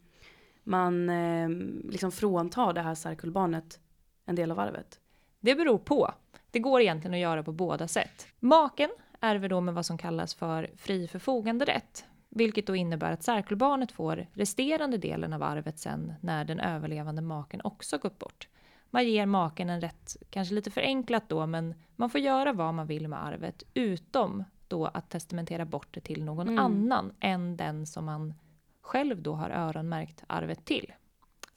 man 0.64 1.08
eh, 1.10 1.48
liksom 1.90 2.12
fråntar 2.12 2.72
det 2.72 2.80
här 2.80 2.94
särkullbarnet 2.94 3.80
en 4.24 4.34
del 4.34 4.50
av 4.50 4.58
arvet? 4.60 5.00
Det 5.40 5.54
beror 5.54 5.78
på. 5.78 6.14
Det 6.50 6.58
går 6.58 6.80
egentligen 6.80 7.14
att 7.14 7.20
göra 7.20 7.42
på 7.42 7.52
båda 7.52 7.88
sätt. 7.88 8.26
Maken 8.40 8.90
ärver 9.20 9.48
då 9.48 9.60
med 9.60 9.74
vad 9.74 9.86
som 9.86 9.98
kallas 9.98 10.34
för 10.34 10.70
fri 10.76 11.08
förfoganderätt, 11.08 12.04
vilket 12.36 12.66
då 12.66 12.76
innebär 12.76 13.12
att 13.12 13.22
särkullbarnet 13.22 13.92
får 13.92 14.26
resterande 14.32 14.98
delen 14.98 15.32
av 15.32 15.42
arvet 15.42 15.78
sen 15.78 16.12
när 16.20 16.44
den 16.44 16.60
överlevande 16.60 17.22
maken 17.22 17.60
också 17.64 17.98
gått 17.98 18.18
bort. 18.18 18.48
Man 18.90 19.08
ger 19.08 19.26
maken 19.26 19.70
en 19.70 19.80
rätt, 19.80 20.16
kanske 20.30 20.54
lite 20.54 20.70
förenklat 20.70 21.28
då, 21.28 21.46
men 21.46 21.74
man 21.96 22.10
får 22.10 22.20
göra 22.20 22.52
vad 22.52 22.74
man 22.74 22.86
vill 22.86 23.08
med 23.08 23.24
arvet 23.24 23.62
utom 23.74 24.44
då 24.68 24.86
att 24.86 25.10
testamentera 25.10 25.64
bort 25.64 25.88
det 25.90 26.00
till 26.00 26.24
någon 26.24 26.48
Mm. 26.48 26.64
annan 26.64 27.12
än 27.20 27.56
den 27.56 27.86
som 27.86 28.04
man 28.04 28.34
själv 28.80 29.22
då 29.22 29.34
har 29.34 29.50
öronmärkt 29.50 30.24
arvet 30.26 30.64
till. 30.64 30.92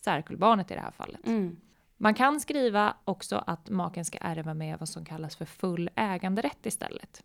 Särkullbarnet 0.01 0.71
i 0.71 0.73
det 0.73 0.81
här 0.81 0.91
fallet. 0.91 1.27
Mm. 1.27 1.57
Man 1.97 2.13
kan 2.13 2.39
skriva 2.39 2.93
också 3.03 3.43
att 3.47 3.69
maken 3.69 4.05
ska 4.05 4.17
ärva 4.17 4.53
med 4.53 4.79
vad 4.79 4.89
som 4.89 5.05
kallas 5.05 5.35
för 5.35 5.45
full 5.45 5.89
äganderätt 5.95 6.65
istället. 6.65 7.23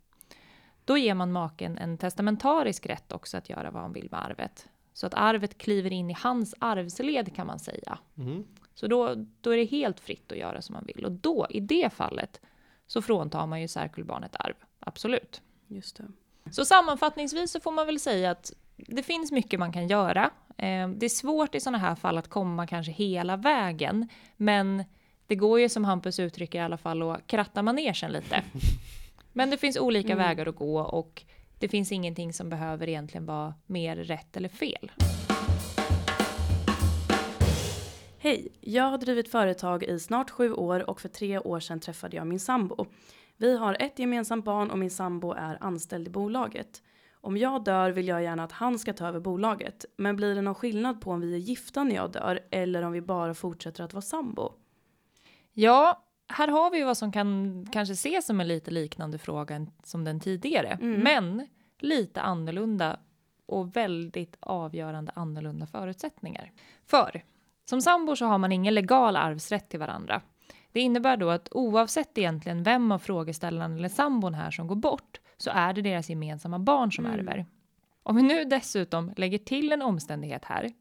Då 0.85 0.99
ger 0.99 1.15
man 1.15 1.33
maken 1.33 1.79
en 1.79 1.99
testamentarisk 1.99 2.87
rätt 2.87 3.13
också 3.13 3.37
att 3.37 3.49
göra 3.51 3.71
vad 3.71 3.83
han 3.83 3.93
vill 3.93 4.09
med 4.11 4.25
arvet. 4.25 4.69
Så 4.93 5.07
att 5.07 5.15
arvet 5.15 5.59
kliver 5.59 5.93
in 5.93 6.11
i 6.11 6.17
hans 6.19 6.55
arvsled 6.59 7.35
kan 7.37 7.47
man 7.47 7.59
säga. 7.59 7.99
Mm. 8.19 8.45
Så 8.75 8.87
då, 8.87 9.15
då 9.41 9.51
är 9.51 9.57
det 9.57 9.65
helt 9.65 10.01
fritt 10.01 10.33
att 10.33 10.39
göra 10.39 10.63
som 10.63 10.73
man 10.73 10.85
vill. 10.87 11.05
Och 11.05 11.13
då, 11.13 11.47
i 11.51 11.61
det 11.61 11.93
fallet, 11.93 12.41
så 12.87 13.03
fråntar 13.03 13.47
man 13.47 13.61
ju 13.61 13.69
särkullbarnet 13.69 14.37
arv. 14.37 14.55
Absolut. 14.81 15.43
Just 15.67 15.97
det. 15.97 16.05
Så 16.51 16.65
sammanfattningsvis 16.65 17.51
så 17.53 17.61
får 17.61 17.73
man 17.73 17.87
väl 17.87 18.01
säga 18.01 18.31
att 18.31 18.53
det 18.77 19.03
finns 19.03 19.33
mycket 19.33 19.61
man 19.61 19.73
kan 19.73 19.89
göra. 19.89 20.31
Eh, 20.57 20.89
Det 20.89 21.07
är 21.07 21.09
svårt 21.09 21.55
i 21.55 21.61
sådana 21.61 21.79
här 21.79 21.95
fall 21.95 22.19
att 22.19 22.29
komma 22.29 22.67
kanske 22.67 22.93
hela 22.93 23.37
vägen, 23.37 24.09
men 24.37 24.85
det 25.27 25.35
går 25.35 25.61
ju 25.61 25.69
som 25.69 25.85
Hampus 25.85 26.19
uttrycker 26.21 26.59
i 26.59 26.63
alla 26.63 26.77
fall 26.79 27.03
att 27.03 27.27
kratta 27.27 27.63
manegen 27.63 28.13
lite. 28.13 28.43
Men 29.37 29.51
det 29.51 29.57
finns 29.57 29.77
olika 29.79 30.13
Mm. 30.13 30.19
vägar 30.29 30.47
att 30.49 30.57
gå 30.57 30.81
och 30.81 31.23
det 31.59 31.69
finns 31.69 31.93
ingenting 31.93 32.33
som 32.33 32.49
behöver 32.51 32.89
egentligen 32.89 33.27
vara 33.27 33.55
mer 33.67 33.97
rätt 33.97 34.37
eller 34.37 34.49
fel. 34.49 34.91
Hej, 38.19 38.49
jag 38.61 38.85
har 38.85 38.99
drivit 38.99 39.29
företag 39.31 39.83
i 39.85 39.99
snart 40.01 40.31
sju 40.31 40.53
år 40.53 40.91
och 40.91 41.01
för 41.01 41.09
tre 41.09 41.39
år 41.39 41.61
sedan 41.61 41.81
träffade 41.81 42.17
jag 42.17 42.27
min 42.27 42.41
sambo. 42.41 42.87
Vi 43.37 43.57
har 43.57 43.77
ett 43.81 43.99
gemensamt 43.99 44.45
barn 44.45 44.71
och 44.71 44.79
min 44.79 44.91
sambo 44.91 45.33
är 45.33 45.59
anställd 45.61 46.09
i 46.09 46.11
bolaget. 46.11 46.83
Om 47.21 47.37
jag 47.37 47.65
dör 47.65 47.91
vill 47.91 48.09
jag 48.09 48.23
gärna 48.23 48.45
att 48.45 48.53
han 48.53 48.79
ska 48.79 48.93
ta 48.93 49.07
över 49.09 49.21
bolaget. 49.21 49.85
Men 49.97 50.17
blir 50.17 50.35
det 50.35 50.43
någon 50.43 50.55
skillnad 50.55 51.01
på 51.01 51.11
om 51.11 51.21
vi 51.21 51.35
är 51.35 51.39
gifta 51.39 51.85
när 51.85 51.95
jag 51.95 52.13
dör 52.13 52.41
eller 52.51 52.83
om 52.83 52.93
vi 52.93 53.01
bara 53.01 53.35
fortsätter 53.35 53.85
att 53.85 53.93
vara 53.93 54.03
sambo? 54.03 54.53
Ja, 55.53 56.03
här 56.29 56.49
har 56.49 56.71
vi 56.71 56.79
ju 56.79 56.85
vad 56.85 56.97
som 56.97 57.13
kan 57.13 57.67
kanske 57.73 57.93
ses 57.93 58.27
som 58.27 58.41
en 58.41 58.49
lite 58.49 58.71
liknande 58.71 59.19
fråga 59.19 59.67
som 59.85 60.05
den 60.05 60.21
tidigare, 60.21 60.79
Mm. 60.81 61.01
men 61.01 61.47
lite 61.79 62.21
annorlunda 62.23 62.97
och 63.47 63.77
väldigt 63.77 64.37
avgörande 64.41 65.13
annorlunda 65.15 65.67
förutsättningar. 65.67 66.53
För 66.87 67.23
som 67.65 67.81
sambor 67.83 68.15
så 68.15 68.27
har 68.27 68.39
man 68.39 68.53
ingen 68.53 68.75
legal 68.75 69.17
arvsrätt 69.17 69.69
till 69.69 69.81
varandra. 69.81 70.21
Det 70.73 70.81
innebär 70.81 71.17
då 71.17 71.31
att 71.31 71.49
oavsett 71.51 72.19
egentligen 72.19 72.63
vem 72.63 72.93
av 72.93 72.99
frågeställaren 72.99 73.77
eller 73.79 73.89
sambon 73.89 74.35
här 74.35 74.51
som 74.51 74.67
går 74.67 74.77
bort 74.77 75.21
så 75.37 75.51
är 75.55 75.73
det 75.73 75.83
deras 75.83 76.11
gemensamma 76.11 76.59
barn 76.59 76.93
som 76.93 77.07
Mm. 77.07 77.19
ärver. 77.21 77.47
Om 78.03 78.17
vi 78.17 78.23
nu 78.23 78.45
dessutom 78.45 79.13
lägger 79.17 79.39
till 79.39 79.73
en 79.73 79.83
omständighet 79.83 80.45
här, 80.45 80.73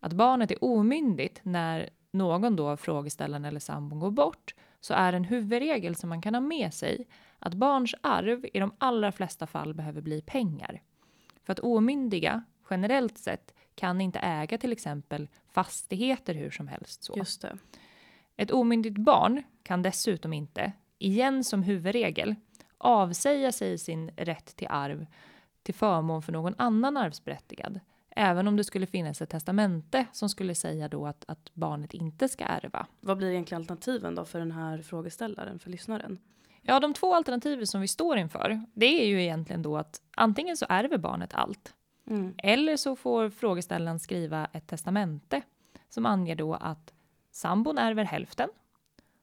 att 0.00 0.12
barnet 0.12 0.50
är 0.50 0.64
omyndigt 0.64 1.40
när 1.42 1.90
någon 2.10 2.56
då 2.56 2.68
av 2.68 2.76
frågeställaren 2.76 3.44
eller 3.44 3.60
sambon 3.60 4.00
går 4.00 4.10
bort, 4.10 4.54
så 4.80 4.94
är 4.94 5.12
en 5.12 5.24
huvudregel 5.24 5.94
som 5.94 6.08
man 6.08 6.22
kan 6.22 6.34
ha 6.34 6.40
med 6.40 6.74
sig 6.74 7.06
att 7.38 7.54
barns 7.54 7.94
arv 8.00 8.46
i 8.52 8.58
de 8.58 8.72
allra 8.78 9.12
flesta 9.12 9.46
fall 9.46 9.74
behöver 9.74 10.00
bli 10.00 10.20
pengar. 10.20 10.82
För 11.44 11.52
att 11.52 11.58
omyndiga, 11.58 12.44
generellt 12.70 13.18
sett, 13.18 13.54
kan 13.74 14.00
inte 14.00 14.18
äga 14.18 14.58
till 14.58 14.72
exempel 14.72 15.28
fastigheter 15.50 16.34
hur 16.34 16.50
som 16.50 16.68
helst. 16.68 17.04
Så. 17.04 17.14
Just 17.16 17.42
det. 17.42 17.58
Ett 18.36 18.50
omyndigt 18.50 18.98
barn 18.98 19.42
kan 19.62 19.82
dessutom 19.82 20.32
inte, 20.32 20.72
igen 20.98 21.44
som 21.44 21.62
huvudregel, 21.62 22.34
avsäga 22.78 23.52
sig 23.52 23.78
sin 23.78 24.10
rätt 24.16 24.56
till 24.56 24.68
arv 24.70 25.06
till 25.62 25.74
förmån 25.74 26.22
för 26.22 26.32
någon 26.32 26.54
annan 26.58 26.96
arvsberättigad. 26.96 27.80
Även 28.20 28.48
om 28.48 28.56
det 28.56 28.64
skulle 28.64 28.86
finnas 28.86 29.22
ett 29.22 29.30
testamente 29.30 30.06
som 30.12 30.28
skulle 30.28 30.54
säga 30.54 30.88
då 30.88 31.06
att, 31.06 31.24
att 31.28 31.54
barnet 31.54 31.94
inte 31.94 32.28
ska 32.28 32.44
ärva. 32.44 32.86
Vad 33.00 33.16
blir 33.16 33.30
egentligen 33.30 33.60
alternativen 33.60 34.14
då 34.14 34.24
för 34.24 34.38
den 34.38 34.52
här 34.52 34.82
frågeställaren, 34.82 35.58
för 35.58 35.70
lyssnaren? 35.70 36.18
Ja, 36.62 36.80
de 36.80 36.94
två 36.94 37.14
alternativen 37.14 37.66
som 37.66 37.80
vi 37.80 37.88
står 37.88 38.16
inför, 38.18 38.62
det 38.74 39.02
är 39.02 39.06
ju 39.06 39.22
egentligen 39.22 39.62
då 39.62 39.76
att 39.76 40.02
antingen 40.16 40.56
så 40.56 40.66
ärver 40.68 40.98
barnet 40.98 41.34
allt, 41.34 41.74
Mm. 42.06 42.34
eller 42.38 42.76
så 42.76 42.96
får 42.96 43.30
frågeställaren 43.30 43.98
skriva 44.00 44.46
ett 44.52 44.66
testamente 44.66 45.42
som 45.88 46.06
anger 46.06 46.36
då 46.36 46.54
att 46.54 46.94
sambon 47.30 47.78
ärver 47.78 48.04
hälften 48.04 48.48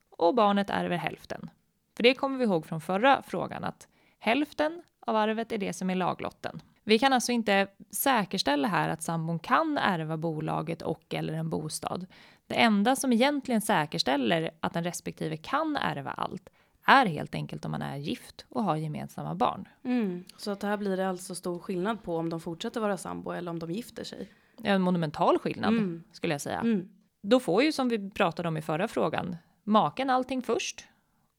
och 0.09 0.35
barnet 0.35 0.69
ärver 0.69 0.97
hälften. 0.97 1.49
För 1.95 2.03
det 2.03 2.13
kommer 2.13 2.37
vi 2.37 2.43
ihåg 2.43 2.65
från 2.65 2.81
förra 2.81 3.21
frågan 3.21 3.63
att 3.63 3.87
hälften 4.19 4.83
av 4.99 5.15
arvet 5.15 5.51
är 5.51 5.57
det 5.57 5.73
som 5.73 5.89
är 5.89 5.95
laglotten. 5.95 6.61
Vi 6.87 6.99
kan 6.99 7.13
alltså 7.13 7.31
inte 7.31 7.67
säkerställa 7.91 8.67
här 8.67 8.89
att 8.89 9.03
sambon 9.03 9.39
kan 9.39 9.77
ärva 9.77 10.17
bolaget 10.17 10.81
och 10.81 11.13
eller 11.13 11.33
en 11.33 11.49
bostad. 11.49 12.05
Det 12.47 12.55
enda 12.55 12.95
som 12.95 13.13
egentligen 13.13 13.61
säkerställer 13.61 14.51
att 14.59 14.73
den 14.73 14.83
respektive 14.83 15.37
kan 15.37 15.77
ärva 15.77 16.11
allt 16.11 16.49
är 16.85 17.05
helt 17.05 17.35
enkelt 17.35 17.65
om 17.65 17.71
man 17.71 17.81
är 17.81 17.97
gift 17.97 18.45
och 18.49 18.63
har 18.63 18.75
gemensamma 18.75 19.35
barn. 19.35 19.67
Mm. 19.83 20.23
Så 20.37 20.51
att 20.51 20.63
här 20.63 20.77
blir 20.77 20.97
det 20.97 21.09
alltså 21.09 21.35
stor 21.35 21.59
skillnad 21.59 22.03
på 22.03 22.17
om 22.17 22.29
de 22.29 22.39
fortsätter 22.39 22.79
vara 22.81 22.97
sambo 22.97 23.31
eller 23.31 23.51
om 23.51 23.59
de 23.59 23.71
gifter 23.71 24.03
sig. 24.03 24.29
En 24.63 24.81
monumental 24.81 25.39
skillnad 25.39 25.73
Mm. 25.73 26.03
skulle 26.11 26.33
jag 26.33 26.41
säga. 26.41 26.59
Mm. 26.59 26.89
Då 27.21 27.39
får 27.39 27.63
ju 27.63 27.71
som 27.71 27.89
vi 27.89 28.09
pratade 28.09 28.47
om 28.47 28.57
i 28.57 28.61
förra 28.61 28.87
frågan 28.87 29.35
maken 29.63 30.09
allting 30.09 30.41
först 30.41 30.87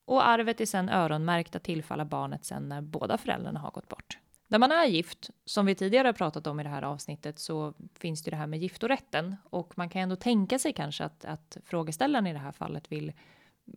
och 0.05 0.29
arvet 0.29 0.61
är 0.61 0.67
sen 0.67 0.89
öronmärkt 0.89 1.57
att 1.57 1.63
tillfalla 1.63 2.05
barnet 2.05 2.45
sen 2.45 2.69
när 2.69 2.81
båda 2.81 3.19
föräldrarna 3.19 3.61
har 3.61 3.71
gått 3.71 3.89
bort. 3.89 4.19
När 4.49 4.59
man 4.59 4.73
är 4.73 4.87
gift, 4.87 5.31
som 5.45 5.67
vi 5.67 5.75
tidigare 5.75 6.09
har 6.09 6.13
pratat 6.13 6.47
om 6.47 6.61
i 6.61 6.63
det 6.63 6.69
här 6.69 6.83
avsnittet, 6.83 7.39
så 7.39 7.75
finns 7.95 8.23
det 8.23 8.31
det 8.31 8.37
här 8.37 8.47
med 8.47 8.63
giftorätten 8.63 9.37
och 9.45 9.79
man 9.79 9.89
kan 9.89 10.03
ändå 10.03 10.17
tänka 10.17 10.59
sig 10.59 10.73
kanske 10.73 11.05
att, 11.05 11.25
att 11.25 11.57
frågeställaren 11.65 12.27
i 12.27 12.33
det 12.33 12.39
här 12.39 12.53
fallet 12.53 12.93
vill 12.93 13.13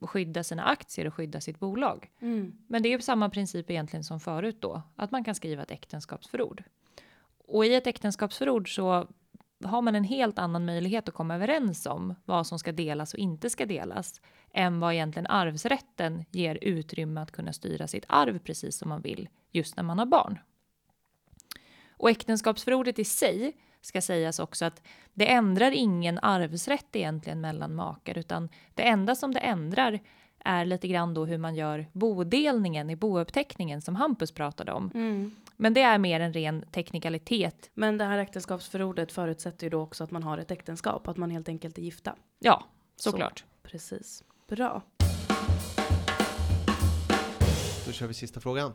skydda 0.02 0.44
sina 0.44 0.64
aktier 0.64 1.08
och 1.08 1.14
skydda 1.14 1.42
sitt 1.42 1.60
bolag. 1.60 2.12
Mm. 2.20 2.58
Men 2.68 2.84
det 2.84 2.90
är 2.90 2.92
ju 2.92 3.02
samma 3.02 3.30
princip 3.30 3.70
egentligen 3.70 4.04
som 4.04 4.20
förut 4.20 4.58
då, 4.60 4.82
att 4.96 5.12
man 5.12 5.24
kan 5.24 5.36
skriva 5.36 5.64
ett 5.64 5.72
äktenskapsförord. 5.72 6.64
Och 7.48 7.66
i 7.66 7.76
ett 7.76 7.88
äktenskapsförord 7.88 8.76
så 8.76 9.08
har 9.64 9.82
man 9.82 9.96
en 9.96 10.04
helt 10.04 10.40
annan 10.40 10.66
möjlighet 10.66 11.10
att 11.10 11.16
komma 11.16 11.36
överens 11.36 11.86
om 11.86 12.16
vad 12.26 12.48
som 12.48 12.60
ska 12.60 12.72
delas 12.72 13.14
och 13.14 13.20
inte 13.20 13.50
ska 13.50 13.66
delas 13.66 14.22
än 14.54 14.80
vad 14.80 14.94
egentligen 14.94 15.28
arvsrätten 15.28 16.26
ger 16.32 16.60
utrymme 16.62 17.22
att 17.22 17.32
kunna 17.32 17.54
styra 17.54 17.88
sitt 17.88 18.06
arv 18.08 18.40
precis 18.40 18.78
som 18.78 18.90
man 18.90 19.02
vill 19.02 19.30
just 19.52 19.76
när 19.78 19.84
man 19.84 20.00
har 20.00 20.06
barn. 20.06 20.40
Och 22.00 22.10
äktenskapsförordet 22.10 23.00
i 23.00 23.06
sig 23.06 23.54
ska 23.82 24.02
sägas 24.02 24.40
också 24.40 24.66
att 24.66 24.82
det 25.14 25.32
ändrar 25.32 25.72
ingen 25.72 26.20
arvsrätt 26.20 26.96
egentligen 26.96 27.42
mellan 27.42 27.76
makar 27.76 28.18
utan 28.18 28.50
det 28.74 28.84
enda 28.84 29.16
som 29.16 29.34
det 29.34 29.40
ändrar 29.40 30.00
är 30.40 30.66
lite 30.66 30.88
grann 30.88 31.14
då 31.14 31.26
hur 31.26 31.38
man 31.38 31.56
gör 31.56 31.88
bodelningen 31.94 32.90
i 32.90 32.96
bouppteckningen 32.96 33.82
som 33.82 33.96
Hampus 33.96 34.32
pratade 34.32 34.72
om. 34.72 34.92
Mm. 34.94 35.36
Men 35.56 35.74
det 35.74 35.82
är 35.82 35.98
mer 35.98 36.20
en 36.20 36.34
ren 36.34 36.66
teknikalitet. 36.72 37.70
Men 37.74 37.98
det 37.98 38.06
här 38.06 38.18
äktenskapsförordet 38.18 39.12
förutsätter 39.12 39.66
ju 39.66 39.70
då 39.70 39.82
också 39.82 40.04
att 40.04 40.12
man 40.12 40.24
har 40.24 40.38
ett 40.38 40.52
äktenskap, 40.52 41.08
att 41.08 41.18
man 41.18 41.32
helt 41.32 41.50
enkelt 41.50 41.78
är 41.78 41.82
gifta. 41.82 42.16
Ja, 42.40 42.66
Så. 42.96 43.12
såklart. 43.12 43.46
Precis. 43.64 44.24
Bra. 44.48 44.82
Då 47.86 47.92
kör 47.92 48.08
vi 48.08 48.14
sista 48.14 48.40
frågan. 48.40 48.74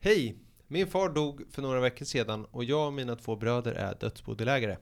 Hej! 0.00 0.36
Min 0.72 0.86
far 0.86 1.08
dog 1.08 1.42
för 1.50 1.62
några 1.62 1.80
veckor 1.80 2.04
sedan 2.04 2.44
och 2.44 2.64
jag 2.64 2.86
och 2.86 2.92
mina 2.92 3.16
två 3.16 3.36
bröder 3.36 3.72
är 3.72 3.94
dödsbodelägare. 4.00 4.76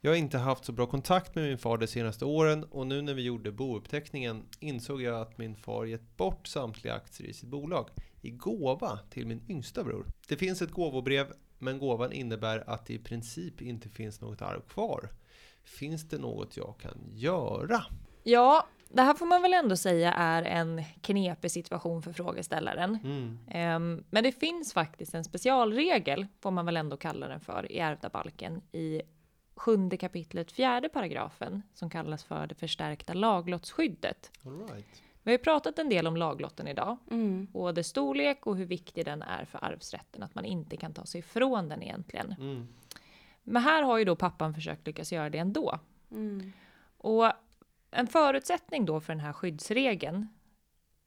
Jag 0.00 0.10
har 0.10 0.16
inte 0.16 0.38
haft 0.38 0.64
så 0.64 0.72
bra 0.72 0.86
kontakt 0.86 1.34
med 1.34 1.44
min 1.44 1.58
far 1.58 1.78
de 1.78 1.86
senaste 1.86 2.24
åren 2.24 2.64
och 2.64 2.86
nu 2.86 3.02
när 3.02 3.14
vi 3.14 3.22
gjorde 3.22 3.52
bouppteckningen 3.52 4.42
insåg 4.60 5.02
jag 5.02 5.20
att 5.20 5.38
min 5.38 5.56
far 5.56 5.84
gett 5.84 6.16
bort 6.16 6.46
samtliga 6.46 6.94
aktier 6.94 7.28
i 7.28 7.32
sitt 7.32 7.48
bolag 7.48 7.88
i 8.20 8.30
gåva 8.30 8.98
till 9.10 9.26
min 9.26 9.42
yngsta 9.48 9.84
bror. 9.84 10.06
Det 10.28 10.36
finns 10.36 10.62
ett 10.62 10.72
gåvobrev 10.72 11.32
men 11.58 11.78
gåvan 11.78 12.12
innebär 12.12 12.70
att 12.70 12.86
det 12.86 12.94
i 12.94 12.98
princip 12.98 13.62
inte 13.62 13.88
finns 13.88 14.20
något 14.20 14.42
arv 14.42 14.60
kvar. 14.60 15.10
Finns 15.64 16.08
det 16.08 16.18
något 16.18 16.56
jag 16.56 16.74
kan 16.80 16.98
göra? 17.10 17.84
Ja, 18.22 18.66
det 18.88 19.02
här 19.02 19.14
får 19.14 19.26
man 19.26 19.42
väl 19.42 19.54
ändå 19.54 19.76
säga 19.76 20.12
är 20.12 20.42
en 20.42 20.82
knepig 21.00 21.50
situation 21.50 22.02
för 22.02 22.12
frågeställaren. 22.12 22.98
Mm. 23.04 23.38
Ehm, 23.50 24.04
Men 24.10 24.24
det 24.24 24.32
finns 24.32 24.72
faktiskt 24.72 25.14
en 25.14 25.24
specialregel, 25.24 26.26
får 26.40 26.50
man 26.50 26.66
väl 26.66 26.76
ändå 26.76 26.96
kalla 26.96 27.28
den 27.28 27.40
för, 27.40 27.72
i 27.72 27.78
ärvdabalken 27.78 28.62
i 28.72 29.02
sjunde 29.56 29.96
kapitlet 29.96 30.52
fjärde 30.52 30.88
paragrafen 30.88 31.62
som 31.74 31.90
kallas 31.90 32.24
för 32.24 32.46
det 32.46 32.54
förstärkta 32.54 33.14
laglottsskyddet. 33.14 34.30
All 34.46 34.58
right. 34.74 35.02
Vi 35.22 35.30
har 35.30 35.38
ju 35.38 35.44
pratat 35.44 35.78
en 35.78 35.88
del 35.88 36.06
om 36.06 36.16
laglotten 36.16 36.68
idag 36.68 36.96
Mm. 37.10 37.46
och 37.52 37.74
dess 37.74 37.86
storlek 37.88 38.46
och 38.46 38.56
hur 38.56 38.64
viktig 38.66 39.04
den 39.04 39.22
är 39.22 39.44
för 39.44 39.64
arvsrätten, 39.64 40.22
att 40.22 40.34
man 40.34 40.44
inte 40.44 40.76
kan 40.76 40.92
ta 40.94 41.04
sig 41.04 41.18
ifrån 41.18 41.68
den 41.68 41.82
egentligen. 41.82 42.34
Mm. 42.38 42.68
Men 43.42 43.62
här 43.62 43.82
har 43.82 43.98
ju 43.98 44.04
då 44.04 44.16
pappan 44.16 44.54
försökt 44.54 44.86
lyckas 44.86 45.12
göra 45.12 45.30
det 45.30 45.38
ändå. 45.38 45.78
Mm. 46.10 46.52
Och 46.98 47.32
en 47.90 48.06
förutsättning 48.06 48.84
då 48.86 49.00
för 49.00 49.12
den 49.12 49.20
här 49.20 49.32
skyddsregeln, 49.32 50.28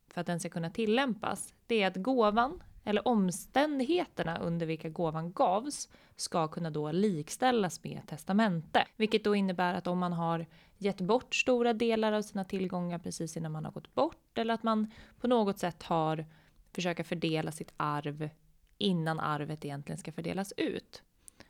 för 0.08 0.22
att 0.22 0.28
den 0.28 0.40
ska 0.40 0.50
kunna 0.50 0.70
tillämpas, 0.70 1.54
det 1.68 1.82
är 1.84 1.88
att 1.88 1.96
gåvan 1.96 2.64
eller 2.84 3.08
omständigheterna 3.08 4.38
under 4.38 4.66
vilka 4.66 4.90
gåvan 4.90 5.34
gavs 5.34 5.90
ska 6.16 6.48
kunna 6.48 6.70
då 6.70 6.92
likställas 6.92 7.84
med 7.84 8.02
testamente. 8.08 8.88
Vilket 8.98 9.24
då 9.24 9.36
innebär 9.36 9.74
att 9.74 9.88
om 9.88 10.00
man 10.00 10.14
har 10.14 10.46
gett 10.78 11.02
bort 11.02 11.36
stora 11.36 11.74
delar 11.74 12.12
av 12.12 12.22
sina 12.22 12.46
tillgångar 12.46 13.00
precis 13.00 13.38
innan 13.38 13.52
man 13.52 13.66
har 13.66 13.72
gått 13.72 13.94
bort 13.94 14.38
eller 14.38 14.54
att 14.54 14.64
man 14.64 14.92
på 15.20 15.28
något 15.28 15.60
sätt 15.60 15.84
har 15.84 16.26
försöka 16.72 17.04
fördela 17.04 17.52
sitt 17.52 17.74
arv 17.78 18.30
innan 18.78 19.20
arvet 19.20 19.66
egentligen 19.66 19.98
ska 19.98 20.12
fördelas 20.12 20.54
ut. 20.58 21.04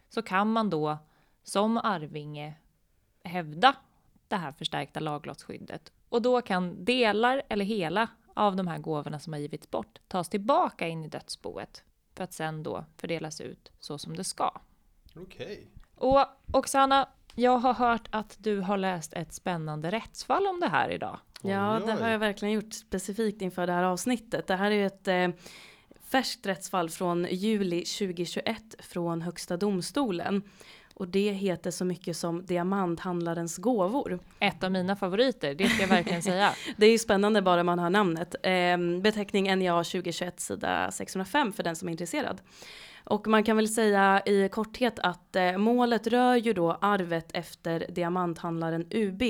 Så 0.09 0.21
kan 0.21 0.51
man 0.51 0.69
då 0.69 0.97
som 1.43 1.77
arvinge 1.77 2.53
hävda 3.23 3.75
det 4.31 4.37
här 4.37 4.51
förstärkta 4.51 4.99
laglottsskyddet. 4.99 5.91
Och 6.09 6.21
då 6.21 6.41
kan 6.41 6.85
delar 6.85 7.41
eller 7.49 7.65
hela 7.65 8.07
av 8.33 8.55
de 8.55 8.67
här 8.67 8.77
gåvorna 8.77 9.19
som 9.19 9.33
har 9.33 9.39
givits 9.39 9.71
bort 9.71 9.99
tas 10.07 10.29
tillbaka 10.29 10.87
in 10.87 11.05
i 11.05 11.07
dödsboet 11.07 11.83
för 12.15 12.23
att 12.23 12.33
sen 12.33 12.63
då 12.63 12.85
fördelas 12.97 13.41
ut 13.41 13.71
så 13.79 13.97
som 13.97 14.15
det 14.15 14.23
ska. 14.23 14.51
Okej. 15.15 15.67
Och 15.95 16.25
Oksana, 16.53 17.09
jag 17.35 17.57
har 17.57 17.73
hört 17.73 18.07
att 18.11 18.37
du 18.39 18.59
har 18.59 18.77
läst 18.77 19.13
ett 19.13 19.33
spännande 19.33 19.91
rättsfall 19.91 20.47
om 20.47 20.59
det 20.59 20.67
här 20.67 20.89
idag. 20.89 21.19
Ja, 21.41 21.81
det 21.85 21.91
har 21.91 22.09
jag 22.09 22.19
verkligen 22.19 22.53
gjort 22.53 22.73
specifikt 22.73 23.41
inför 23.41 23.67
det 23.67 23.73
här 23.73 23.83
avsnittet. 23.83 24.47
Det 24.47 24.55
här 24.55 24.71
är 24.71 24.75
ju 24.75 24.85
ett 24.85 25.07
eh, 25.07 25.27
färskt 26.03 26.45
rättsfall 26.45 26.89
från 26.89 27.27
juli 27.31 27.85
2021 27.85 28.75
från 28.79 29.21
Högsta 29.21 29.57
domstolen. 29.57 30.43
Och 31.01 31.07
det 31.07 31.31
heter 31.31 31.71
så 31.71 31.85
mycket 31.85 32.17
som 32.17 32.45
Diamanthandlarens 32.45 33.57
gåvor. 33.57 34.19
Ett 34.39 34.63
av 34.63 34.71
mina 34.71 34.95
favoriter, 34.95 35.55
det 35.55 35.69
ska 35.69 35.81
jag 35.81 35.89
verkligen 35.89 36.21
säga. 36.21 36.51
Det 36.77 36.85
är 36.85 36.91
ju 36.91 36.97
spännande 36.97 37.41
bara 37.41 37.63
man 37.63 37.79
hör 37.79 37.89
namnet. 37.89 38.35
Eh, 38.43 39.01
beteckning 39.01 39.55
NJA 39.55 39.83
2021 39.83 40.39
sida 40.39 40.91
605 40.91 41.53
för 41.53 41.63
den 41.63 41.75
som 41.75 41.87
är 41.87 41.91
intresserad. 41.91 42.41
Och 43.03 43.27
man 43.27 43.43
kan 43.43 43.55
väl 43.55 43.69
säga 43.69 44.21
i 44.25 44.49
korthet 44.49 44.99
att 44.99 45.35
eh, 45.35 45.57
målet 45.57 46.07
rör 46.07 46.35
ju 46.35 46.53
då 46.53 46.71
arvet 46.71 47.31
efter 47.33 47.85
diamanthandlaren 47.89 48.87
UB 48.91 49.23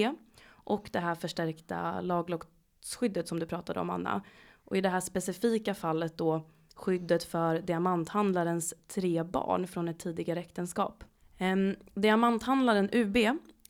och 0.50 0.90
det 0.92 1.00
här 1.00 1.16
förstärkta 1.16 2.02
laglottsskyddet 2.02 3.28
som 3.28 3.40
du 3.40 3.46
pratade 3.46 3.80
om 3.80 3.90
Anna. 3.90 4.22
Och 4.66 4.78
i 4.78 4.82
det 4.82 4.90
här 4.90 5.02
specifika 5.02 5.74
fallet 5.74 6.18
då 6.18 6.42
skyddet 6.76 7.24
för 7.24 7.60
diamanthandlarens 7.60 8.74
tre 8.88 9.24
barn 9.24 9.68
från 9.68 9.88
ett 9.88 10.00
tidigare 10.00 10.40
äktenskap. 10.40 11.04
Ehm, 11.42 11.76
diamanthandlaren 11.94 12.90
UB 12.94 13.18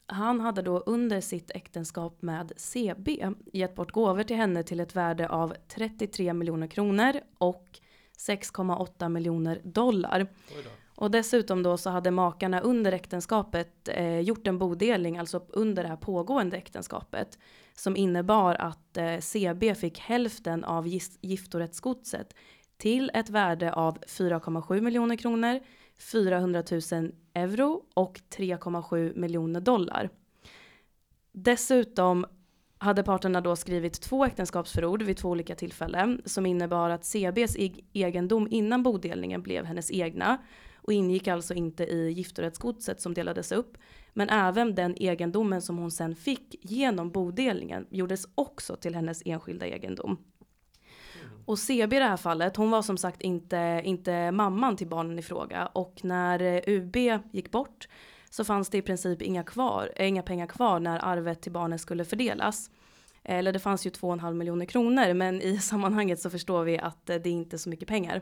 han 0.05 0.39
hade 0.39 0.62
då 0.62 0.79
under 0.79 1.21
sitt 1.21 1.51
äktenskap 1.51 2.21
med 2.21 2.51
CB 2.57 3.27
gett 3.53 3.75
bort 3.75 3.91
gåvor 3.91 4.23
till 4.23 4.36
henne 4.36 4.63
till 4.63 4.79
ett 4.79 4.95
värde 4.95 5.29
av 5.29 5.53
33 5.67 6.34
miljoner 6.34 6.67
kronor 6.67 7.13
och 7.38 7.79
6,8 8.17 9.10
miljoner 9.10 9.62
dollar. 9.63 10.27
Och 10.95 11.12
dessutom 11.12 11.63
då 11.63 11.77
så 11.77 11.89
hade 11.89 12.12
makarna 12.12 12.60
under 12.62 12.91
äktenskapet 12.91 13.89
eh, 13.89 14.19
gjort 14.19 14.47
en 14.47 14.57
bodelning, 14.57 15.17
alltså 15.17 15.45
under 15.49 15.84
det 15.84 15.89
här 15.89 15.95
pågående 15.95 16.57
äktenskapet, 16.57 17.39
som 17.75 17.95
innebar 17.97 18.55
att 18.55 18.97
eh, 18.97 19.17
CB 19.19 19.75
fick 19.75 19.99
hälften 19.99 20.63
av 20.63 20.88
gis- 20.88 21.17
giftorättsgodset 21.21 22.36
till 22.77 23.12
ett 23.13 23.29
värde 23.29 23.73
av 23.73 23.97
4,7 23.97 24.81
miljoner 24.81 25.15
kronor, 25.15 25.60
400 26.01 26.63
000 26.91 27.11
euro 27.33 27.83
och 27.93 28.19
3,7 28.29 29.19
miljoner 29.19 29.61
dollar. 29.61 30.09
Dessutom 31.31 32.25
hade 32.77 33.03
parterna 33.03 33.41
då 33.41 33.55
skrivit 33.55 34.01
två 34.01 34.25
äktenskapsförord 34.25 35.01
vid 35.01 35.17
två 35.17 35.29
olika 35.29 35.55
tillfällen 35.55 36.21
som 36.25 36.45
innebar 36.45 36.89
att 36.89 37.05
CBs 37.05 37.55
egendom 37.93 38.47
innan 38.51 38.83
bodelningen 38.83 39.41
blev 39.41 39.65
hennes 39.65 39.91
egna 39.91 40.37
och 40.81 40.93
ingick 40.93 41.27
alltså 41.27 41.53
inte 41.53 41.83
i 41.83 42.11
giftorättsgodset 42.11 43.01
som 43.01 43.13
delades 43.13 43.51
upp. 43.51 43.77
Men 44.13 44.29
även 44.29 44.75
den 44.75 44.95
egendomen 44.97 45.61
som 45.61 45.77
hon 45.77 45.91
sen 45.91 46.15
fick 46.15 46.55
genom 46.61 47.11
bodelningen 47.11 47.87
gjordes 47.89 48.27
också 48.35 48.75
till 48.75 48.95
hennes 48.95 49.21
enskilda 49.25 49.67
egendom. 49.67 50.17
Och 51.45 51.60
CB 51.60 51.95
i 51.95 51.99
det 51.99 52.06
här 52.06 52.17
fallet, 52.17 52.56
hon 52.56 52.71
var 52.71 52.82
som 52.82 52.97
sagt 52.97 53.21
inte, 53.21 53.82
inte 53.84 54.32
mamman 54.32 54.75
till 54.75 54.88
barnen 54.88 55.19
i 55.19 55.21
fråga 55.21 55.65
och 55.65 55.99
när 56.04 56.41
eh, 56.41 56.62
UB 56.67 56.95
gick 57.32 57.51
bort 57.51 57.88
så 58.30 58.43
fanns 58.43 58.69
det 58.69 58.77
i 58.77 58.82
princip 58.82 59.21
inga, 59.21 59.43
kvar, 59.43 59.91
eh, 59.95 60.08
inga 60.08 60.23
pengar 60.23 60.47
kvar 60.47 60.80
när 60.80 61.06
arvet 61.06 61.41
till 61.41 61.51
barnen 61.51 61.80
skulle 61.80 62.06
fördelas. 62.06 62.69
Eller 63.23 63.54
det 63.54 63.60
fanns 63.60 63.86
ju 63.86 63.89
2,5 63.89 64.34
miljoner 64.34 64.65
kronor, 64.65 65.13
men 65.13 65.41
i 65.41 65.58
sammanhanget 65.62 66.19
så 66.19 66.30
förstår 66.30 66.63
vi 66.63 66.80
att 66.80 67.10
eh, 67.10 67.15
det 67.15 67.30
är 67.30 67.34
inte 67.34 67.56
är 67.56 67.58
så 67.58 67.69
mycket 67.69 67.88
pengar. 67.88 68.21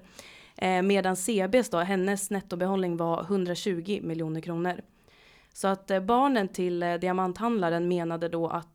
Eh, 0.55 0.81
medan 0.81 1.15
CBs 1.15 1.69
då, 1.69 1.77
hennes 1.77 2.29
nettobehållning 2.29 2.97
var 2.97 3.23
120 3.23 3.99
miljoner 4.03 4.41
kronor. 4.41 4.81
Så 5.53 5.67
att 5.67 5.91
eh, 5.91 5.99
barnen 5.99 6.47
till 6.47 6.83
eh, 6.83 6.93
diamanthandlaren 6.93 7.87
menade 7.87 8.29
då 8.29 8.47
att 8.47 8.67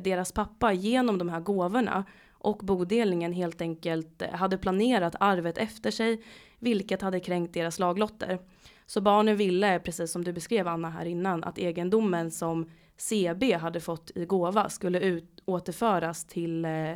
deras 0.00 0.32
pappa 0.32 0.72
genom 0.72 1.18
de 1.18 1.28
här 1.28 1.40
gåvorna 1.40 2.04
och 2.38 2.58
bodelningen 2.58 3.32
helt 3.32 3.60
enkelt 3.60 4.22
hade 4.32 4.58
planerat 4.58 5.14
arvet 5.20 5.58
efter 5.58 5.90
sig, 5.90 6.22
vilket 6.58 7.02
hade 7.02 7.20
kränkt 7.20 7.54
deras 7.54 7.78
laglotter. 7.78 8.38
Så 8.86 9.00
barnen 9.00 9.36
ville, 9.36 9.78
precis 9.78 10.12
som 10.12 10.24
du 10.24 10.32
beskrev 10.32 10.68
Anna 10.68 10.90
här 10.90 11.04
innan, 11.04 11.44
att 11.44 11.58
egendomen 11.58 12.30
som 12.30 12.70
CB 12.96 13.52
hade 13.52 13.80
fått 13.80 14.10
i 14.14 14.24
gåva 14.24 14.68
skulle 14.68 15.00
ut, 15.00 15.42
återföras 15.44 16.24
till 16.24 16.64
eh, 16.64 16.94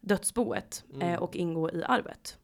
dödsboet 0.00 0.84
eh, 1.00 1.14
och 1.14 1.36
ingå 1.36 1.70
i 1.70 1.84
arvet. 1.84 2.38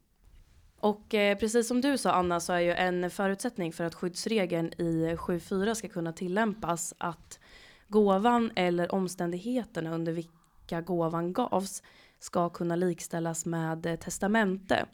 Och 0.79 1.13
eh, 1.13 1.37
precis 1.37 1.67
som 1.67 1.81
du 1.81 1.97
sa 1.97 2.11
Anna 2.11 2.39
så 2.39 2.53
är 2.53 2.59
ju 2.59 2.73
en 2.73 3.09
förutsättning 3.09 3.73
för 3.73 3.83
att 3.83 3.95
skyddsregeln 3.95 4.73
i 4.77 5.15
7.4 5.15 5.73
ska 5.73 5.87
kunna 5.87 6.13
tillämpas 6.13 6.93
att 6.97 7.39
gåvan 7.87 8.51
eller 8.55 8.95
omständigheterna 8.95 9.93
under 9.93 10.11
vilka 10.11 10.81
gåvan 10.81 11.33
gavs 11.33 11.83
ska 12.19 12.49
kunna 12.49 12.75
likställas 12.75 13.45
med 13.45 13.85
eh, 13.85 13.95
testamente. 13.95 14.85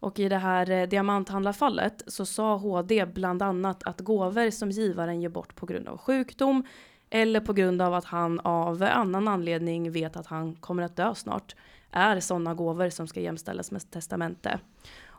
Och 0.00 0.18
i 0.18 0.28
det 0.28 0.38
här 0.38 0.70
eh, 0.70 0.88
diamanthandlarfallet 0.88 2.02
så 2.06 2.26
sa 2.26 2.56
HD 2.56 3.06
bland 3.06 3.42
annat 3.42 3.82
att 3.82 4.00
gåvor 4.00 4.50
som 4.50 4.70
givaren 4.70 5.20
ger 5.20 5.28
bort 5.28 5.54
på 5.54 5.66
grund 5.66 5.88
av 5.88 5.98
sjukdom 5.98 6.64
eller 7.10 7.40
på 7.40 7.52
grund 7.52 7.82
av 7.82 7.94
att 7.94 8.04
han 8.04 8.40
av 8.40 8.82
annan 8.82 9.28
anledning 9.28 9.92
vet 9.92 10.16
att 10.16 10.26
han 10.26 10.54
kommer 10.54 10.82
att 10.82 10.96
dö 10.96 11.14
snart 11.14 11.54
är 11.90 12.20
sådana 12.20 12.54
gåvor 12.54 12.90
som 12.90 13.08
ska 13.08 13.20
jämställas 13.20 13.70
med 13.70 13.90
testamente. 13.90 14.60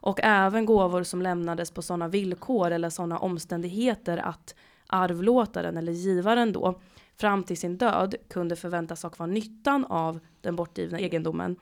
Och 0.02 0.20
även 0.24 0.66
gåvor 0.66 1.04
som 1.04 1.22
lämnades 1.22 1.72
på 1.72 1.82
sådana 1.82 2.08
villkor 2.08 2.72
eller 2.72 2.90
sådana 2.90 3.18
omständigheter 3.18 4.18
att 4.18 4.56
arvlåtaren 4.88 5.78
eller 5.78 5.92
givaren 5.92 6.54
då 6.54 6.80
fram 7.20 7.44
till 7.44 7.58
sin 7.58 7.78
död 7.78 8.16
kunde 8.30 8.56
förväntas 8.56 9.04
ha 9.04 9.10
kvar 9.10 9.28
nyttan 9.28 9.86
av 9.86 10.20
den 10.42 10.56
bortgivna 10.56 11.00
egendomen. 11.00 11.56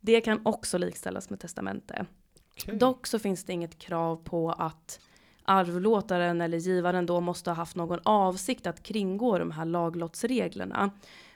Det 0.00 0.20
kan 0.20 0.40
också 0.44 0.78
likställas 0.78 1.30
med 1.30 1.40
testamente. 1.40 2.06
Okej. 2.56 2.76
Dock 2.76 3.06
så 3.06 3.18
finns 3.18 3.44
det 3.44 3.52
inget 3.52 3.78
krav 3.78 4.16
på 4.16 4.50
att 4.50 5.00
arvlåtaren 5.44 6.40
eller 6.40 6.58
givaren 6.58 7.06
då 7.06 7.20
måste 7.20 7.50
ha 7.50 7.54
haft 7.54 7.76
någon 7.76 8.00
avsikt 8.02 8.66
att 8.66 8.82
kringgå 8.82 9.38
de 9.38 9.50
här 9.50 9.64
laglottsreglerna. 9.64 10.90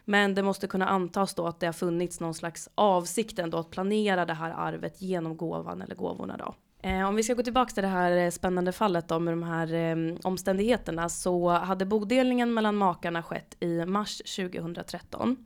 Men 0.05 0.35
det 0.35 0.43
måste 0.43 0.67
kunna 0.67 0.89
antas 0.89 1.35
då 1.35 1.47
att 1.47 1.61
det 1.61 1.67
har 1.67 1.73
funnits 1.73 2.21
någon 2.21 2.35
slags 2.35 2.69
avsikt 2.75 3.39
ändå 3.39 3.59
att 3.59 3.71
planera 3.71 4.27
det 4.27 4.35
här 4.35 4.51
arvet 4.51 5.03
genom 5.03 5.37
gåvan 5.37 5.83
eller 5.83 5.95
gåvorna 5.95 6.37
då. 6.37 6.55
Eh, 6.87 7.09
om 7.09 7.17
vi 7.17 7.23
ska 7.23 7.35
gå 7.35 7.43
tillbaka 7.43 7.75
till 7.75 7.83
det 7.83 7.89
här 7.89 8.17
eh, 8.17 8.31
spännande 8.31 8.73
fallet 8.73 9.09
då 9.09 9.19
med 9.19 9.33
de 9.33 9.43
här 9.43 9.75
eh, 9.75 10.17
omständigheterna 10.23 11.09
så 11.09 11.49
hade 11.49 11.87
bodelningen 11.87 12.55
mellan 12.55 12.77
makarna 12.77 13.23
skett 13.23 13.57
i 13.61 13.85
mars 13.85 14.23
2013. 14.37 15.37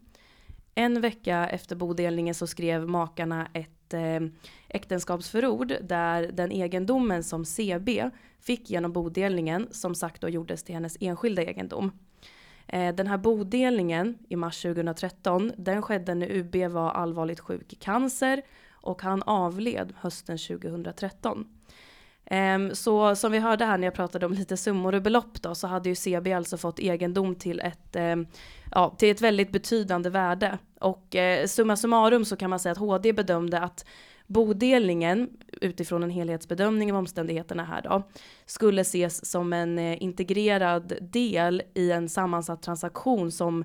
En 0.74 1.00
vecka 1.00 1.48
efter 1.48 1.76
bodelningen 1.76 2.34
så 2.34 2.46
skrev 2.46 2.88
makarna 2.88 3.48
ett 3.54 3.94
eh, 3.94 4.20
äktenskapsförord 4.68 5.72
där 5.82 6.30
den 6.32 6.52
egendomen 6.52 7.22
som 7.22 7.44
CB 7.44 8.10
fick 8.40 8.70
genom 8.70 8.92
bodelningen 8.92 9.68
som 9.70 9.94
sagt 9.94 10.20
då 10.20 10.28
gjordes 10.28 10.62
till 10.62 10.74
hennes 10.74 10.96
enskilda 11.00 11.42
egendom. 11.42 11.92
Eh, 12.66 12.94
den 12.94 13.06
här 13.06 13.18
bodelningen 13.18 14.18
i 14.28 14.36
mars 14.36 14.62
2013 14.62 15.52
den 15.56 15.82
skedde 15.82 16.14
när 16.14 16.30
UB 16.30 16.72
var 16.72 16.90
allvarligt 16.90 17.40
sjuk 17.40 17.72
i 17.72 17.76
cancer 17.76 18.42
och 18.80 19.02
han 19.02 19.22
avled 19.22 19.92
hösten 20.00 20.38
2013. 20.38 21.46
Ehm, 22.32 22.74
så 22.74 23.16
som 23.16 23.32
vi 23.32 23.38
hörde 23.38 23.64
här 23.64 23.78
när 23.78 23.86
jag 23.86 23.94
pratade 23.94 24.26
om 24.26 24.32
lite 24.32 24.56
summor 24.56 24.94
och 24.94 25.02
belopp 25.02 25.42
då 25.42 25.54
så 25.54 25.66
hade 25.66 25.88
ju 25.88 25.94
CB 25.94 26.32
alltså 26.32 26.56
fått 26.56 26.78
egendom 26.78 27.34
till 27.34 27.60
ett, 27.60 27.96
ehm, 27.96 28.26
ja, 28.70 28.94
till 28.98 29.10
ett 29.10 29.20
väldigt 29.20 29.52
betydande 29.52 30.10
värde. 30.10 30.58
Och 30.80 31.16
eh, 31.16 31.46
summa 31.46 31.76
summarum 31.76 32.24
så 32.24 32.36
kan 32.36 32.50
man 32.50 32.60
säga 32.60 32.72
att 32.72 32.78
HD 32.78 33.12
bedömde 33.12 33.60
att 33.60 33.84
bodelningen 34.26 35.30
utifrån 35.60 36.02
en 36.02 36.10
helhetsbedömning 36.10 36.92
av 36.92 36.98
omständigheterna 36.98 37.64
här 37.64 37.82
då 37.82 38.02
skulle 38.46 38.80
ses 38.80 39.30
som 39.30 39.52
en 39.52 39.78
eh, 39.78 40.02
integrerad 40.02 40.92
del 41.00 41.62
i 41.74 41.90
en 41.90 42.08
sammansatt 42.08 42.62
transaktion 42.62 43.32
som 43.32 43.64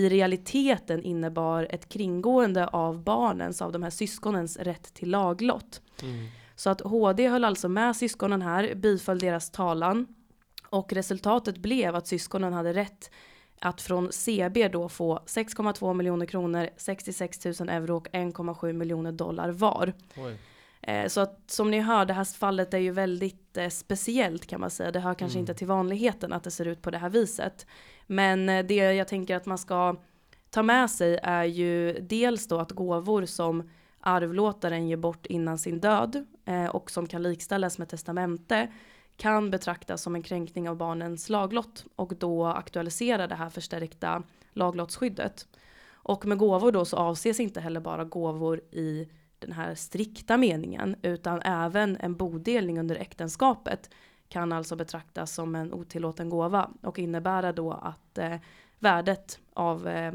i 0.00 0.08
realiteten 0.08 1.02
innebar 1.02 1.66
ett 1.70 1.88
kringgående 1.88 2.66
av 2.66 3.04
barnens, 3.04 3.62
av 3.62 3.72
de 3.72 3.82
här 3.82 3.90
syskonens 3.90 4.56
rätt 4.56 4.94
till 4.94 5.10
laglott. 5.10 5.82
Mm. 6.02 6.28
Så 6.56 6.70
att 6.70 6.80
HD 6.80 7.28
höll 7.28 7.44
alltså 7.44 7.68
med 7.68 7.96
syskonen 7.96 8.42
här, 8.42 8.74
biföll 8.74 9.18
deras 9.18 9.50
talan 9.50 10.06
och 10.68 10.92
resultatet 10.92 11.58
blev 11.58 11.96
att 11.96 12.06
syskonen 12.06 12.52
hade 12.52 12.72
rätt 12.72 13.10
att 13.58 13.80
från 13.80 14.12
CB 14.12 14.68
då 14.68 14.88
få 14.88 15.18
6,2 15.26 15.94
miljoner 15.94 16.26
kronor, 16.26 16.68
66 16.76 17.44
000 17.44 17.54
euro 17.68 17.96
och 17.96 18.08
1,7 18.08 18.72
miljoner 18.72 19.12
dollar 19.12 19.50
var. 19.50 19.92
Oj. 20.16 20.38
Eh, 20.82 21.06
Så 21.08 21.20
att 21.20 21.40
som 21.50 21.70
ni 21.70 21.80
hör, 21.80 22.04
det 22.04 22.12
här 22.14 22.24
fallet 22.24 22.74
är 22.74 22.78
ju 22.78 22.90
väldigt 22.90 23.56
eh, 23.56 23.68
speciellt 23.68 24.46
kan 24.46 24.60
man 24.60 24.70
säga. 24.70 24.90
Det 24.92 25.00
hör 25.00 25.14
kanske 25.14 25.38
Mm. 25.38 25.42
inte 25.42 25.54
till 25.54 25.66
vanligheten 25.66 26.32
att 26.32 26.44
det 26.44 26.50
ser 26.50 26.64
ut 26.68 26.82
på 26.82 26.90
det 26.90 26.98
här 26.98 27.10
viset. 27.10 27.66
Men 28.06 28.48
eh, 28.48 28.66
det 28.66 28.74
jag 28.74 29.08
tänker 29.08 29.36
att 29.36 29.46
man 29.46 29.58
ska 29.58 29.96
ta 30.50 30.62
med 30.62 30.90
sig 30.90 31.18
är 31.22 31.44
ju 31.44 31.92
dels 32.00 32.48
då 32.48 32.58
att 32.58 32.70
gåvor 32.72 33.26
som 33.26 33.70
arvlåtaren 34.00 34.88
ger 34.88 34.96
bort 34.96 35.26
innan 35.26 35.58
sin 35.58 35.80
död 35.80 36.26
eh, 36.44 36.64
och 36.66 36.90
som 36.90 37.06
kan 37.06 37.22
likställas 37.22 37.78
med 37.78 37.88
testamente 37.88 38.68
kan 39.16 39.50
betraktas 39.50 40.02
som 40.02 40.14
en 40.14 40.22
kränkning 40.22 40.68
av 40.68 40.76
barnens 40.76 41.28
laglott 41.28 41.84
och 41.96 42.12
då 42.16 42.46
aktualisera 42.46 43.26
det 43.26 43.34
här 43.34 43.50
förstärkta 43.50 44.22
laglottsskyddet. 44.52 45.46
Och 45.92 46.26
med 46.26 46.38
gåvor 46.38 46.72
då 46.72 46.84
så 46.84 46.96
avses 46.96 47.40
inte 47.40 47.60
heller 47.60 47.80
bara 47.80 48.04
gåvor 48.04 48.60
i 48.70 49.08
den 49.40 49.52
här 49.52 49.74
strikta 49.74 50.36
meningen 50.36 50.96
utan 51.02 51.42
även 51.42 51.96
en 51.96 52.16
bodelning 52.16 52.78
under 52.78 52.96
äktenskapet 52.96 53.90
kan 54.28 54.52
alltså 54.52 54.76
betraktas 54.76 55.32
som 55.32 55.54
en 55.54 55.72
otillåten 55.72 56.30
gåva 56.30 56.70
och 56.82 56.98
innebära 56.98 57.52
då 57.52 57.72
att 57.72 58.18
eh, 58.18 58.36
värdet 58.78 59.38
av 59.52 59.88
eh, 59.88 60.12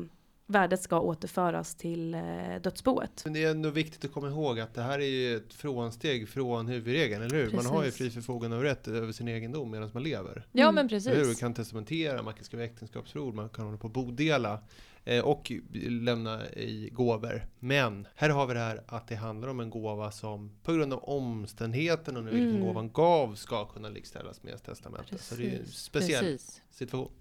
värdet 0.47 0.81
ska 0.81 0.99
återföras 0.99 1.75
till 1.75 2.13
eh, 2.13 2.21
dödsboet. 2.63 3.21
Men 3.23 3.34
det 3.34 3.43
är 3.43 3.51
ändå 3.51 3.69
viktigt 3.69 4.05
att 4.05 4.12
komma 4.12 4.27
ihåg 4.27 4.60
att 4.60 4.73
det 4.73 4.81
här 4.81 4.99
är 4.99 5.05
ju 5.05 5.36
ett 5.38 5.53
frånsteg 5.53 6.29
från 6.29 6.67
huvudregeln, 6.67 7.23
eller 7.23 7.36
hur? 7.36 7.51
Man 7.51 7.65
har 7.65 7.84
ju 7.84 7.89
Precis. 7.91 7.97
fri 7.97 8.10
förfogande 8.10 8.58
och 8.58 8.63
rätt 8.63 8.88
över 8.88 9.12
sin 9.12 9.27
egendom 9.27 9.71
medan 9.71 9.89
man 9.93 10.03
lever. 10.03 10.47
Ja 10.51 10.63
Mm. 10.69 10.75
men 10.75 10.86
Eller 10.86 10.99
hur? 11.10 11.15
Man 11.15 11.23
precis. 11.23 11.39
kan 11.39 11.53
testamentera, 11.53 12.23
man 12.23 12.34
kan 12.34 12.43
skriva 12.43 12.63
äktenskapsförord, 12.63 13.34
man 13.36 13.49
kan 13.49 13.65
hålla 13.65 13.77
på 13.77 13.84
och 13.88 13.91
bodela 13.93 14.60
eh, 15.05 15.23
och 15.25 15.51
lämna 15.84 16.49
i 16.49 16.89
gåvor. 16.93 17.45
Men 17.60 18.08
här 18.15 18.29
har 18.29 18.47
vi 18.47 18.53
det 18.53 18.60
här 18.60 18.84
att 18.88 19.08
det 19.08 19.15
handlar 19.15 19.47
om 19.47 19.60
en 19.60 19.69
gåva 19.69 20.12
som 20.12 20.51
på 20.63 20.73
grund 20.73 20.93
av 20.93 21.03
omständigheten 21.03 22.17
under 22.17 22.31
vilken 22.31 22.49
Mm. 22.55 22.67
gåvan 22.67 22.91
gav 22.91 23.36
ska 23.36 23.65
kunna 23.65 23.89
likställas 23.89 24.43
med 24.43 24.63
testamentet. 24.63 25.21
Så 25.21 25.36
det 25.36 25.41
är 25.41 25.45
ju 25.45 25.51
en 25.51 25.58
Precis. 25.60 25.75
speciell 25.77 26.25
precis. 26.25 26.62
situation. 26.71 27.12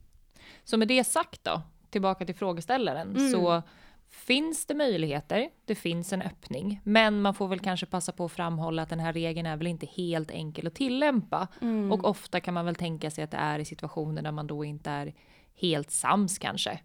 Så 0.65 0.77
med 0.77 0.89
det 0.89 1.05
sagt 1.05 1.45
då, 1.45 1.63
tillbaka 1.95 2.27
till 2.27 2.35
frågeställaren, 2.35 3.11
Mm. 3.17 3.31
så 3.33 3.63
finns 4.11 4.67
det 4.67 4.75
möjligheter, 4.75 5.49
det 5.65 5.75
finns 5.75 6.13
en 6.13 6.23
öppning, 6.23 6.81
men 6.85 7.21
man 7.23 7.35
får 7.35 7.49
väl 7.49 7.61
kanske 7.61 7.87
passa 7.87 8.13
på 8.13 8.25
att 8.25 8.33
framhålla 8.33 8.83
att 8.83 8.89
den 8.89 9.01
här 9.01 9.13
regeln 9.13 9.47
är 9.47 9.57
väl 9.57 9.67
inte 9.67 9.87
helt 9.87 10.31
enkel 10.31 10.67
att 10.67 10.75
tillämpa. 10.75 11.49
Mm. 11.61 11.93
Och 11.93 12.05
ofta 12.05 12.41
kan 12.41 12.55
man 12.55 12.65
väl 12.67 12.75
tänka 12.75 13.11
sig 13.11 13.25
att 13.25 13.31
det 13.31 13.37
är 13.37 13.59
i 13.59 13.65
situationer 13.65 14.23
där 14.23 14.33
man 14.33 14.47
då 14.47 14.65
inte 14.65 14.91
är 14.91 15.15
helt 15.55 15.91
sams 15.91 16.39
kanske. 16.39 16.81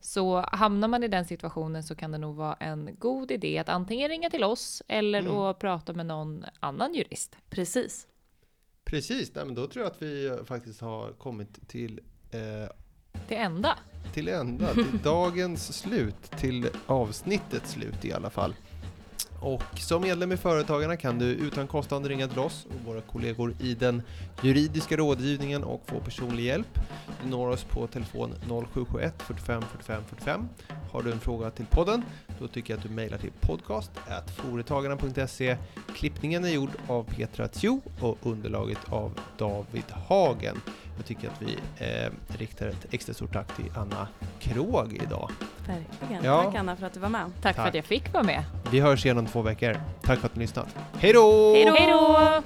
Så 0.00 0.40
hamnar 0.40 0.88
man 0.88 1.04
i 1.04 1.08
den 1.08 1.24
situationen 1.24 1.82
så 1.82 1.94
kan 1.94 2.10
det 2.12 2.18
nog 2.18 2.36
vara 2.36 2.54
en 2.54 2.96
god 2.98 3.30
idé 3.30 3.58
att 3.58 3.68
antingen 3.68 4.08
ringa 4.08 4.30
till 4.30 4.44
oss 4.44 4.82
eller 4.88 5.18
Mm. 5.20 5.36
att 5.36 5.58
prata 5.58 5.92
med 5.92 6.06
någon 6.06 6.44
annan 6.60 6.94
jurist. 6.94 7.36
Precis. 7.50 8.06
Precis, 8.84 9.34
nej, 9.34 9.44
men 9.44 9.54
då 9.54 9.66
tror 9.66 9.84
jag 9.84 9.90
att 9.92 10.02
vi 10.02 10.38
faktiskt 10.44 10.80
har 10.80 11.12
kommit 11.12 11.68
till 11.68 12.00
eh, 12.30 12.70
Det 13.28 13.36
enda. 13.36 13.78
Till 14.12 14.28
ända, 14.28 14.74
till 14.74 14.98
dagens 15.02 15.78
slut, 15.78 16.30
till 16.36 16.68
avsnittets 16.86 17.72
slut 17.72 18.04
i 18.04 18.12
alla 18.12 18.30
fall. 18.30 18.54
Och 19.40 19.62
som 19.78 20.02
medlem 20.02 20.32
i 20.32 20.36
Företagarna 20.36 20.96
kan 20.96 21.18
du 21.18 21.24
utan 21.24 21.66
kostnad 21.66 22.06
ringa 22.06 22.28
till 22.28 22.38
oss 22.38 22.66
och 22.66 22.86
våra 22.86 23.00
kollegor 23.00 23.54
i 23.60 23.74
den 23.74 24.02
juridiska 24.42 24.96
rådgivningen 24.96 25.64
och 25.64 25.82
få 25.86 26.00
personlig 26.00 26.44
hjälp. 26.44 26.80
Du 27.22 27.28
når 27.30 27.48
oss 27.48 27.64
på 27.64 27.86
telefon 27.86 28.34
0771 28.40 29.14
45 29.22 29.62
45 29.62 30.02
45. 30.08 30.48
Har 30.92 31.02
du 31.02 31.12
en 31.12 31.20
fråga 31.20 31.50
till 31.50 31.66
podden, 31.66 32.04
då 32.38 32.48
tycker 32.48 32.72
jag 32.72 32.78
att 32.78 32.88
du 32.88 32.94
mejlar 32.94 33.18
till 33.18 33.30
podcast 33.40 33.90
foretagarna.se. 34.36 35.56
Klippningen 35.96 36.44
är 36.44 36.48
gjord 36.48 36.70
av 36.86 37.04
Petra 37.04 37.48
Tjo 37.48 37.80
och 38.00 38.18
underlaget 38.22 38.78
av 38.88 39.18
David 39.38 39.90
Hagen. 39.90 40.60
Jag 40.96 41.06
tycker 41.06 41.28
att 41.28 41.42
vi 41.42 41.58
eh, 41.78 42.10
riktar 42.38 42.66
ett 42.66 42.86
extra 42.90 43.14
stort 43.14 43.32
tack 43.32 43.56
till 43.56 43.70
Anna 43.76 44.08
Krog 44.40 45.00
idag. 45.02 45.30
Verkligen. 45.66 46.24
Ja. 46.24 46.42
Tack 46.42 46.54
Anna 46.54 46.76
för 46.76 46.86
att 46.86 46.92
du 46.92 47.00
var 47.00 47.08
med. 47.08 47.20
Tack 47.42 47.56
för 47.56 47.62
Tack. 47.62 47.68
att 47.68 47.74
jag 47.74 47.84
fick 47.84 48.12
vara 48.12 48.22
med. 48.24 48.42
Vi 48.70 48.80
hörs 48.80 49.04
igen 49.04 49.18
om 49.18 49.26
två 49.26 49.42
veckor. 49.42 49.80
Tack 50.02 50.18
för 50.18 50.26
att 50.26 50.36
ni 50.36 50.40
lyssnat. 50.40 50.76
Hej 50.98 51.12
då! 51.12 51.52
Hej 51.54 51.64
då! 51.64 51.72
Hej 51.72 51.86
då! 51.90 52.42